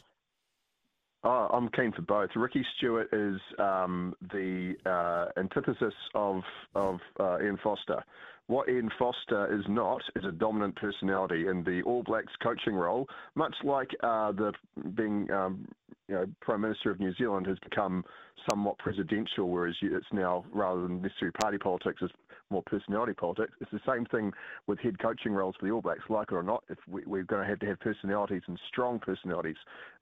Oh, 1.24 1.48
I'm 1.52 1.70
keen 1.70 1.90
for 1.90 2.02
both. 2.02 2.30
Ricky 2.36 2.64
Stuart 2.76 3.08
is 3.12 3.40
um, 3.58 4.14
the 4.20 4.74
uh, 4.84 5.38
antithesis 5.38 5.94
of 6.14 6.42
of 6.74 7.00
uh, 7.18 7.38
Ian 7.42 7.58
Foster. 7.62 8.04
What 8.46 8.68
Ian 8.68 8.90
Foster 8.98 9.52
is 9.58 9.64
not 9.68 10.02
is 10.16 10.24
a 10.24 10.32
dominant 10.32 10.76
personality 10.76 11.46
in 11.48 11.64
the 11.64 11.82
All 11.82 12.02
Blacks 12.02 12.32
coaching 12.42 12.74
role, 12.74 13.08
much 13.34 13.54
like 13.64 13.90
uh, 14.02 14.32
the 14.32 14.52
being 14.94 15.30
um, 15.30 15.66
you 16.08 16.14
know 16.14 16.26
Prime 16.40 16.60
Minister 16.60 16.90
of 16.90 17.00
New 17.00 17.14
Zealand 17.14 17.46
has 17.46 17.58
become 17.60 18.04
somewhat 18.50 18.76
presidential, 18.78 19.48
whereas 19.48 19.74
it's 19.80 20.06
now 20.12 20.44
rather 20.52 20.82
than 20.82 21.00
necessarily 21.00 21.32
party 21.40 21.56
politics, 21.56 22.00
it's 22.02 22.12
more 22.50 22.62
personality 22.66 23.14
politics. 23.14 23.52
It's 23.60 23.70
the 23.70 23.80
same 23.90 24.04
thing 24.06 24.32
with 24.66 24.78
head 24.80 24.98
coaching 24.98 25.32
roles 25.32 25.54
for 25.58 25.66
the 25.66 25.72
All 25.72 25.80
Blacks, 25.80 26.02
like 26.10 26.30
it 26.30 26.34
or 26.34 26.42
not. 26.42 26.62
If 26.68 26.78
we, 26.86 27.02
we're 27.06 27.22
going 27.22 27.42
to 27.42 27.48
have 27.48 27.58
to 27.60 27.66
have 27.66 27.80
personalities 27.80 28.42
and 28.46 28.58
strong 28.68 28.98
personalities 28.98 29.56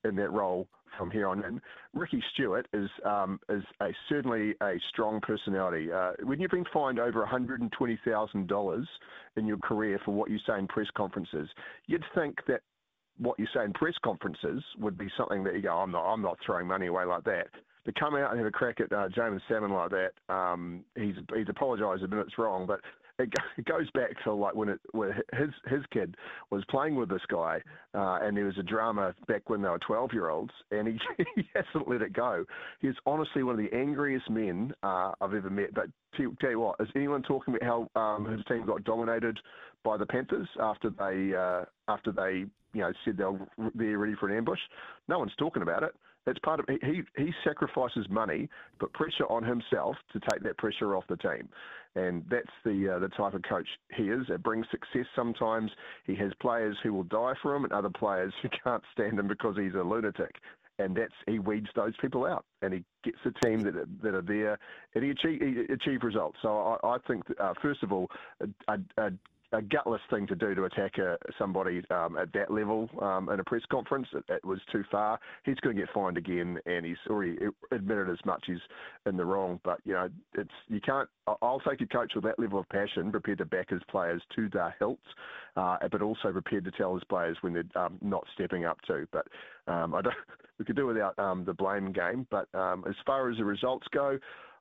in 0.04 0.16
that 0.16 0.32
role 0.32 0.66
from 0.98 1.10
here 1.10 1.28
on 1.28 1.44
in. 1.44 1.60
Ricky 1.94 2.22
Stuart 2.32 2.66
is 2.72 2.88
um, 3.04 3.40
is 3.48 3.62
a, 3.80 3.88
certainly 4.08 4.54
a 4.62 4.74
strong 4.90 5.20
personality. 5.20 5.90
Uh, 5.90 6.12
when 6.24 6.40
you've 6.40 6.50
been 6.50 6.66
fined 6.72 6.98
over 6.98 7.26
$120,000 7.26 8.31
in 8.34 9.46
your 9.46 9.58
career 9.58 10.00
for 10.04 10.12
what 10.12 10.30
you 10.30 10.38
say 10.46 10.58
in 10.58 10.66
press 10.66 10.88
conferences, 10.96 11.48
you'd 11.86 12.04
think 12.14 12.36
that 12.46 12.60
what 13.18 13.38
you 13.38 13.46
say 13.54 13.64
in 13.64 13.72
press 13.72 13.94
conferences 14.04 14.62
would 14.78 14.96
be 14.96 15.08
something 15.16 15.44
that 15.44 15.54
you 15.54 15.62
go, 15.62 15.76
I'm 15.78 15.90
not, 15.90 16.12
I'm 16.12 16.22
not 16.22 16.38
throwing 16.44 16.66
money 16.66 16.86
away 16.86 17.04
like 17.04 17.24
that. 17.24 17.48
To 17.84 17.92
come 17.98 18.14
out 18.14 18.30
and 18.30 18.38
have 18.38 18.46
a 18.46 18.52
crack 18.52 18.80
at 18.80 18.92
uh, 18.92 19.08
Jaeman 19.08 19.40
Salmon 19.48 19.72
like 19.72 19.90
that, 19.90 20.32
um, 20.32 20.84
he's 20.94 21.16
he's 21.34 21.48
apologised 21.48 22.02
and 22.04 22.12
it's 22.14 22.38
wrong, 22.38 22.64
but 22.64 22.80
it, 23.22 23.64
goes 23.64 23.90
back 23.92 24.10
to 24.24 24.32
like 24.32 24.54
when 24.54 24.68
it 24.68 24.80
when 24.92 25.12
his 25.32 25.50
his 25.66 25.82
kid 25.92 26.16
was 26.50 26.62
playing 26.68 26.94
with 26.94 27.08
this 27.08 27.22
guy, 27.28 27.60
uh, 27.94 28.18
and 28.22 28.36
there 28.36 28.46
was 28.46 28.58
a 28.58 28.62
drama 28.62 29.14
back 29.28 29.48
when 29.48 29.62
they 29.62 29.68
were 29.68 29.78
twelve 29.78 30.12
year 30.12 30.28
olds, 30.28 30.52
and 30.70 30.88
he 30.88 30.98
he 31.36 31.48
hasn't 31.54 31.88
let 31.88 32.02
it 32.02 32.12
go. 32.12 32.44
He's 32.80 32.94
honestly 33.06 33.42
one 33.42 33.58
of 33.58 33.64
the 33.64 33.76
angriest 33.76 34.28
men 34.30 34.72
uh, 34.82 35.12
I've 35.20 35.34
ever 35.34 35.50
met. 35.50 35.74
But 35.74 35.86
tell, 36.16 36.32
tell 36.40 36.50
you 36.50 36.60
what, 36.60 36.76
is 36.80 36.88
anyone 36.94 37.22
talking 37.22 37.54
about 37.54 37.88
how 37.94 38.00
um, 38.00 38.26
his 38.26 38.44
team 38.46 38.66
got 38.66 38.84
dominated 38.84 39.38
by 39.84 39.96
the 39.96 40.06
Panthers 40.06 40.48
after 40.60 40.90
they 40.90 41.34
uh, 41.34 41.64
after 41.92 42.12
they 42.12 42.44
you 42.72 42.80
know 42.80 42.92
said 43.04 43.16
they're 43.16 43.38
they're 43.74 43.98
ready 43.98 44.14
for 44.18 44.28
an 44.28 44.36
ambush? 44.36 44.60
No 45.08 45.18
one's 45.18 45.32
talking 45.38 45.62
about 45.62 45.82
it. 45.82 45.94
It's 46.26 46.38
part 46.40 46.60
of 46.60 46.66
he 46.68 47.02
he 47.16 47.32
sacrifices 47.42 48.06
money, 48.08 48.48
put 48.78 48.92
pressure 48.92 49.26
on 49.28 49.42
himself 49.42 49.96
to 50.12 50.20
take 50.30 50.42
that 50.44 50.56
pressure 50.56 50.94
off 50.94 51.04
the 51.08 51.16
team, 51.16 51.48
and 51.96 52.24
that's 52.30 52.52
the 52.64 52.94
uh, 52.94 52.98
the 53.00 53.08
type 53.08 53.34
of 53.34 53.42
coach 53.42 53.66
he 53.96 54.04
is. 54.04 54.26
It 54.28 54.42
brings 54.42 54.66
success. 54.70 55.06
Sometimes 55.16 55.70
he 56.04 56.14
has 56.16 56.32
players 56.40 56.76
who 56.82 56.92
will 56.92 57.04
die 57.04 57.34
for 57.42 57.56
him, 57.56 57.64
and 57.64 57.72
other 57.72 57.90
players 57.90 58.32
who 58.42 58.48
can't 58.62 58.82
stand 58.92 59.18
him 59.18 59.26
because 59.26 59.56
he's 59.56 59.74
a 59.74 59.82
lunatic. 59.82 60.36
And 60.78 60.96
that's 60.96 61.12
he 61.26 61.38
weeds 61.38 61.68
those 61.76 61.92
people 62.00 62.24
out, 62.24 62.44
and 62.62 62.72
he 62.72 62.84
gets 63.04 63.18
the 63.24 63.32
team 63.44 63.60
that 63.60 63.76
are, 63.76 63.86
that 64.02 64.14
are 64.14 64.22
there, 64.22 64.58
and 64.94 65.04
he 65.04 65.10
achieve 65.10 65.40
he 65.40 65.72
achieve 65.72 66.02
results. 66.02 66.38
So 66.40 66.78
I, 66.82 66.94
I 66.94 66.98
think 67.06 67.24
uh, 67.38 67.52
first 67.60 67.82
of 67.82 67.92
all, 67.92 68.08
a, 68.40 68.72
a, 68.72 69.06
a 69.06 69.10
gutless 69.60 70.00
thing 70.08 70.26
to 70.26 70.34
do 70.34 70.54
to 70.54 70.64
attack 70.64 70.96
a, 70.98 71.18
somebody 71.38 71.82
um, 71.90 72.16
at 72.16 72.32
that 72.32 72.50
level 72.50 72.88
um, 73.02 73.28
in 73.28 73.40
a 73.40 73.44
press 73.44 73.62
conference. 73.70 74.06
It, 74.14 74.24
it, 74.28 74.44
was 74.44 74.60
too 74.70 74.82
far. 74.90 75.18
He's 75.44 75.56
going 75.56 75.76
to 75.76 75.82
get 75.82 75.92
fined 75.92 76.16
again, 76.16 76.58
and 76.64 76.86
he's 76.86 76.96
already 77.10 77.36
admitted 77.70 78.08
as 78.08 78.18
much 78.24 78.44
he's 78.46 78.56
in 79.06 79.16
the 79.16 79.24
wrong. 79.24 79.60
But 79.62 79.80
you 79.84 79.92
know, 79.92 80.08
it's 80.34 80.50
you 80.68 80.80
can't. 80.80 81.08
I'll 81.42 81.60
take 81.68 81.80
a 81.80 81.86
coach 81.86 82.12
with 82.14 82.24
that 82.24 82.38
level 82.38 82.60
of 82.60 82.68
passion, 82.70 83.10
prepared 83.10 83.38
to 83.38 83.44
back 83.44 83.70
his 83.70 83.82
players 83.90 84.22
to 84.36 84.48
their 84.48 84.74
hilt, 84.78 84.98
uh, 85.56 85.76
but 85.90 86.00
also 86.00 86.32
prepared 86.32 86.64
to 86.64 86.70
tell 86.70 86.94
his 86.94 87.04
players 87.04 87.36
when 87.42 87.52
they're 87.52 87.64
um, 87.82 87.98
not 88.00 88.24
stepping 88.34 88.64
up 88.64 88.80
to. 88.86 89.06
But 89.12 89.26
um, 89.66 89.94
I 89.94 90.02
don't. 90.02 90.14
We 90.58 90.66
could 90.66 90.76
do 90.76 90.86
without 90.86 91.18
um, 91.18 91.44
the 91.44 91.54
blame 91.54 91.92
game. 91.92 92.24
But 92.30 92.46
um, 92.54 92.84
as 92.88 92.94
far 93.04 93.30
as 93.30 93.38
the 93.38 93.44
results 93.44 93.86
go, 93.90 94.16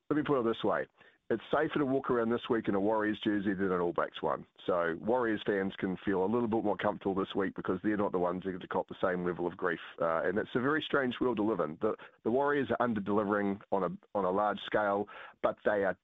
let 0.09 0.17
me 0.17 0.23
put 0.23 0.39
it 0.39 0.45
this 0.45 0.63
way 0.63 0.87
it's 1.31 1.41
safer 1.49 1.79
to 1.79 1.85
walk 1.85 2.11
around 2.11 2.29
this 2.29 2.41
week 2.49 2.67
in 2.67 2.75
a 2.75 2.79
Warriors 2.79 3.17
jersey 3.23 3.53
than 3.53 3.71
an 3.71 3.79
All 3.79 3.93
Blacks 3.93 4.21
one. 4.21 4.45
So 4.67 4.97
Warriors 4.99 5.39
fans 5.45 5.71
can 5.79 5.97
feel 6.03 6.25
a 6.25 6.27
little 6.27 6.47
bit 6.47 6.65
more 6.65 6.75
comfortable 6.75 7.15
this 7.15 7.33
week 7.35 7.55
because 7.55 7.79
they're 7.83 7.95
not 7.95 8.11
the 8.11 8.19
ones 8.19 8.43
who 8.43 8.51
get 8.51 8.61
to 8.61 8.67
cop 8.67 8.89
the 8.89 8.95
same 9.01 9.25
level 9.25 9.47
of 9.47 9.55
grief. 9.55 9.79
Uh, 10.01 10.23
and 10.23 10.37
it's 10.37 10.49
a 10.55 10.59
very 10.59 10.83
strange 10.85 11.15
world 11.21 11.37
to 11.37 11.43
live 11.43 11.61
in. 11.61 11.77
The, 11.81 11.93
the 12.25 12.31
Warriors 12.31 12.67
are 12.71 12.83
under 12.83 12.99
delivering 12.99 13.61
on 13.71 13.83
a 13.83 13.89
on 14.13 14.25
a 14.25 14.29
large 14.29 14.59
scale, 14.65 15.07
but 15.41 15.55
they 15.63 15.85
are 15.85 15.97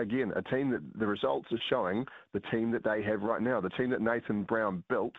again 0.00 0.32
a 0.34 0.42
team 0.42 0.70
that 0.70 0.82
the 0.98 1.06
results 1.06 1.46
are 1.52 1.60
showing 1.68 2.06
the 2.32 2.40
team 2.50 2.70
that 2.70 2.84
they 2.84 3.02
have 3.02 3.22
right 3.22 3.42
now, 3.42 3.60
the 3.60 3.68
team 3.70 3.90
that 3.90 4.00
Nathan 4.00 4.44
Brown 4.44 4.82
built, 4.88 5.14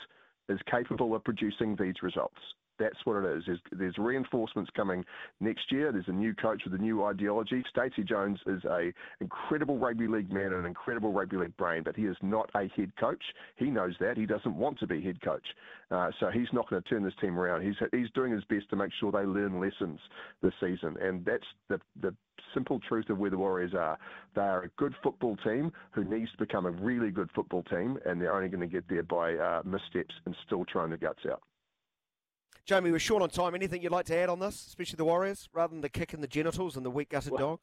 is 0.49 0.59
capable 0.69 1.15
of 1.15 1.23
producing 1.23 1.75
these 1.75 1.95
results. 2.01 2.39
That's 2.79 2.95
what 3.03 3.23
it 3.23 3.37
is. 3.37 3.43
There's, 3.45 3.59
there's, 3.73 3.97
reinforcements 3.97 4.71
coming 4.73 5.03
next 5.41 5.69
year. 5.69 5.91
There's 5.91 6.07
a 6.07 6.13
new 6.13 6.33
coach 6.33 6.61
with 6.63 6.73
a 6.73 6.81
new 6.81 7.03
ideology. 7.03 7.61
Stacey 7.69 8.03
Jones 8.03 8.39
is 8.47 8.63
a 8.63 8.93
incredible 9.19 9.77
rugby 9.77 10.07
league 10.07 10.31
man 10.31 10.45
and 10.45 10.61
an 10.61 10.65
incredible 10.65 11.11
rugby 11.11 11.35
league 11.35 11.57
brain, 11.57 11.83
but 11.83 11.95
he 11.95 12.03
is 12.03 12.15
not 12.21 12.49
a 12.55 12.69
head 12.77 12.93
coach. 12.97 13.21
He 13.57 13.65
knows 13.65 13.95
that. 13.99 14.15
He 14.15 14.25
doesn't 14.25 14.55
want 14.55 14.79
to 14.79 14.87
be 14.87 15.01
head 15.01 15.21
coach. 15.21 15.45
Uh, 15.91 16.11
so 16.19 16.29
he's 16.29 16.47
not 16.53 16.69
going 16.69 16.81
to 16.81 16.89
turn 16.89 17.03
this 17.03 17.13
team 17.19 17.37
around. 17.37 17.63
He's 17.63 17.75
he's 17.91 18.09
doing 18.11 18.31
his 18.31 18.45
best 18.45 18.69
to 18.69 18.77
make 18.77 18.91
sure 18.99 19.11
they 19.11 19.25
learn 19.25 19.59
lessons 19.59 19.99
this 20.41 20.53
season, 20.61 20.95
and 21.01 21.25
that's 21.25 21.43
the 21.67 21.81
the 22.01 22.15
simple 22.53 22.79
truth 22.79 23.09
of 23.09 23.17
where 23.17 23.29
the 23.29 23.37
Warriors 23.37 23.73
are. 23.73 23.97
They 24.35 24.41
are 24.41 24.63
a 24.63 24.69
good 24.77 24.95
football 25.03 25.37
team 25.37 25.71
who 25.91 26.03
needs 26.03 26.31
to 26.31 26.37
become 26.37 26.65
a 26.65 26.71
really 26.71 27.11
good 27.11 27.29
football 27.33 27.63
team, 27.63 27.97
and 28.05 28.21
they're 28.21 28.35
only 28.35 28.49
going 28.49 28.61
to 28.61 28.67
get 28.67 28.87
there 28.89 29.03
by 29.03 29.35
uh, 29.35 29.61
missteps 29.65 30.15
and 30.25 30.35
still 30.45 30.65
trying 30.65 30.89
their 30.89 30.97
guts 30.97 31.21
out. 31.29 31.41
Jamie, 32.65 32.91
we're 32.91 32.99
short 32.99 33.23
on 33.23 33.29
time. 33.29 33.55
Anything 33.55 33.81
you'd 33.81 33.91
like 33.91 34.05
to 34.05 34.15
add 34.15 34.29
on 34.29 34.39
this, 34.39 34.67
especially 34.67 34.97
the 34.97 35.05
Warriors, 35.05 35.49
rather 35.53 35.71
than 35.71 35.81
the 35.81 35.89
kick 35.89 36.13
in 36.13 36.21
the 36.21 36.27
genitals 36.27 36.77
and 36.77 36.85
the 36.85 36.91
weak 36.91 37.09
gutted 37.09 37.31
well, 37.31 37.39
dog? 37.39 37.59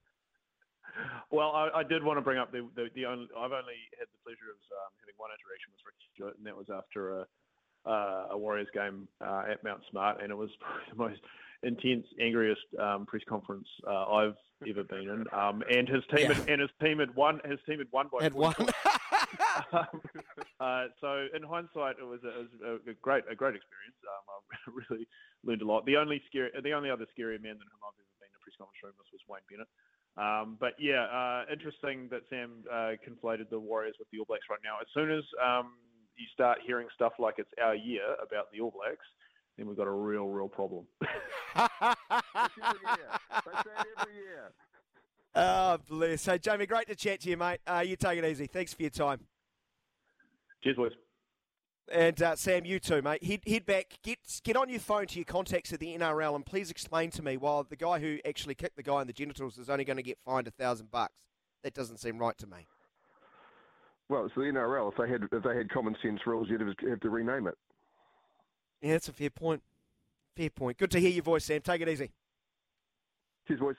Well, 1.31 1.51
I, 1.51 1.81
I, 1.81 1.83
did 1.85 2.03
want 2.03 2.17
to 2.19 2.23
bring 2.23 2.39
up 2.39 2.51
the, 2.51 2.67
the, 2.75 2.89
the 2.95 3.07
only 3.07 3.29
I've 3.37 3.53
only 3.53 3.79
had 3.99 4.09
the 4.11 4.19
pleasure 4.25 4.51
of 4.51 4.59
um, 4.73 4.91
having 4.99 5.15
one 5.17 5.31
interaction 5.31 5.71
with 5.71 5.85
Ricky 5.87 6.07
Stuart, 6.15 6.39
and 6.39 6.47
that 6.47 6.57
was 6.57 6.67
after 6.75 7.21
a 7.21 7.27
uh, 7.87 8.29
a 8.31 8.39
Warriors 8.39 8.69
game 8.75 9.07
uh, 9.21 9.45
at 9.51 9.63
Mount 9.63 9.81
Smart, 9.91 10.23
and 10.23 10.31
it 10.31 10.37
was 10.37 10.51
the 10.91 10.97
most 10.97 11.21
intense, 11.63 12.07
angriest 12.21 12.61
um, 12.81 13.07
press 13.07 13.23
conference 13.29 13.67
uh, 13.87 14.05
I've 14.13 14.37
ever 14.69 14.85
been 14.85 15.09
in. 15.09 15.25
Um, 15.33 15.63
and 15.71 15.89
his 15.89 16.03
team 16.15 16.31
yeah. 16.31 16.35
had, 16.35 16.49
and 16.49 16.61
his 16.61 16.71
team 16.83 16.99
had 16.99 17.15
won. 17.15 17.41
His 17.45 17.59
team 17.67 17.79
had 17.79 17.89
won 17.93 18.09
by 18.13 18.23
had 18.23 18.35
won. 18.35 18.55
um, 19.73 20.01
uh, 20.61 20.85
so 21.01 21.27
in 21.35 21.43
hindsight, 21.43 21.97
it 22.01 22.07
was 22.07 22.21
a, 22.25 22.41
it 22.41 22.73
was 22.73 22.87
a 22.89 22.95
great 23.03 23.25
a 23.31 23.35
great 23.35 23.55
experience. 23.55 23.99
Um, 24.07 24.25
I 24.31 24.57
really 24.91 25.07
learned 25.45 25.63
a 25.63 25.67
lot. 25.67 25.87
The 25.87 25.97
only 25.97 26.23
scary, 26.27 26.51
the 26.63 26.73
only 26.73 26.91
other 26.91 27.07
scarier 27.13 27.41
man 27.41 27.59
than 27.59 27.69
him 27.69 27.83
I've 27.85 27.97
ever 27.99 28.15
been 28.21 28.31
in 28.31 28.37
a 28.37 28.43
press 28.43 28.57
conference 28.59 28.83
room 28.83 28.95
was, 28.99 29.09
was 29.13 29.23
Wayne 29.29 29.47
Bennett. 29.51 29.71
Um, 30.17 30.57
but 30.59 30.73
yeah, 30.81 31.05
uh, 31.13 31.45
interesting 31.53 32.09
that 32.11 32.23
Sam 32.31 32.65
uh, 32.73 32.97
conflated 33.05 33.51
the 33.51 33.61
Warriors 33.61 33.97
with 33.99 34.09
the 34.11 34.19
All 34.19 34.25
Blacks 34.25 34.49
right 34.49 34.63
now. 34.65 34.81
As 34.81 34.89
soon 34.97 35.13
as 35.13 35.25
um, 35.37 35.77
you 36.17 36.25
start 36.33 36.59
hearing 36.65 36.89
stuff 36.95 37.13
like 37.19 37.35
it's 37.37 37.53
our 37.63 37.77
year 37.77 38.17
about 38.25 38.49
the 38.53 38.61
All 38.61 38.73
Blacks, 38.73 39.05
then 39.57 39.67
we've 39.67 39.77
got 39.77 39.87
a 39.87 39.93
real, 39.93 40.27
real 40.29 40.49
problem. 40.49 40.85
every 41.57 41.69
year. 42.97 43.11
every 43.99 44.15
year. 44.15 44.53
Oh, 45.35 45.79
bless. 45.89 46.25
Hey, 46.27 46.39
Jamie, 46.39 46.67
great 46.67 46.89
to 46.89 46.95
chat 46.95 47.21
to 47.21 47.31
you, 47.31 47.37
mate. 47.37 47.61
Uh, 47.67 47.83
you 47.87 47.97
take 47.97 48.19
it 48.19 48.25
easy. 48.25 48.47
Thanks 48.47 48.75
for 48.75 48.83
your 48.83 48.91
time. 48.91 49.21
Cheers, 50.63 50.77
boys. 50.77 50.93
And 51.93 52.21
uh, 52.21 52.35
Sam, 52.35 52.65
you 52.65 52.81
too, 52.81 53.01
mate. 53.01 53.23
Head, 53.23 53.41
head 53.47 53.65
back, 53.65 53.99
get 54.03 54.19
get 54.43 54.57
on 54.57 54.69
your 54.69 54.81
phone 54.81 55.07
to 55.07 55.17
your 55.17 55.25
contacts 55.25 55.73
at 55.73 55.79
the 55.79 55.97
NRL, 55.97 56.35
and 56.35 56.45
please 56.45 56.69
explain 56.69 57.11
to 57.11 57.23
me 57.23 57.37
why 57.37 57.63
the 57.69 57.77
guy 57.77 58.01
who 58.01 58.19
actually 58.27 58.57
kicked 58.57 58.77
the 58.77 58.83
guy 58.83 59.01
in 59.03 59.07
the 59.07 59.13
genitals 59.13 59.57
is 59.57 59.71
only 59.71 59.85
going 59.85 59.97
to 59.97 60.03
get 60.03 60.19
fined 60.25 60.49
a 60.49 60.51
thousand 60.51 60.91
bucks. 60.91 61.15
That 61.63 61.75
doesn't 61.75 61.99
seem 61.99 62.19
right 62.19 62.37
to 62.39 62.47
me. 62.49 62.67
Well, 64.09 64.25
it's 64.25 64.35
the 64.35 64.41
NRL. 64.41 64.91
If 64.91 64.99
they 64.99 65.09
had 65.09 65.29
if 65.31 65.45
they 65.45 65.57
had 65.57 65.71
common 65.71 65.95
sense 66.03 66.21
rules, 66.27 66.49
you'd 66.51 66.61
have 66.61 67.01
to 67.01 67.11
rename 67.11 67.47
it. 67.47 67.57
Yeah, 68.87 68.93
that's 68.93 69.09
a 69.09 69.13
fair 69.13 69.31
point. 69.31 69.63
Fair 70.37 70.49
point. 70.49 70.79
Good 70.79 70.93
to 70.93 71.01
hear 71.01 71.11
your 71.11 71.25
voice, 71.25 71.45
Sam. 71.45 71.61
Take 71.61 71.81
it 71.81 71.89
easy. 71.89 72.13
Cheers, 73.49 73.59
boys. 73.59 73.77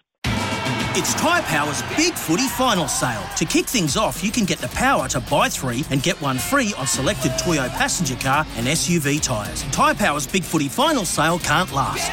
It's 1.00 1.14
Tyre 1.14 1.44
Power's 1.44 1.82
Big 1.96 2.14
Footy 2.14 2.48
Final 2.50 2.90
Sale. 2.90 3.24
To 3.38 3.46
kick 3.46 3.68
things 3.68 3.96
off, 3.96 4.22
you 4.22 4.32
can 4.32 4.44
get 4.44 4.58
the 4.58 4.68
power 4.70 5.08
to 5.10 5.22
buy 5.22 5.48
three 5.48 5.86
and 5.92 6.04
get 6.04 6.20
one 6.22 6.38
free 6.38 6.74
on 6.78 6.88
selected 6.88 7.38
Toyo 7.38 7.70
passenger 7.70 8.16
car 8.16 8.46
and 8.58 8.68
SUV 8.68 9.22
tyres. 9.22 9.64
Tyre 9.72 9.96
Power's 9.96 10.28
Big 10.28 10.44
Footy 10.44 10.68
Final 10.68 11.06
Sale 11.06 11.40
can't 11.40 11.72
last. 11.72 12.12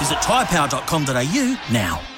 Visit 0.00 0.18
tyrepower.com.au 0.18 1.72
now. 1.72 2.15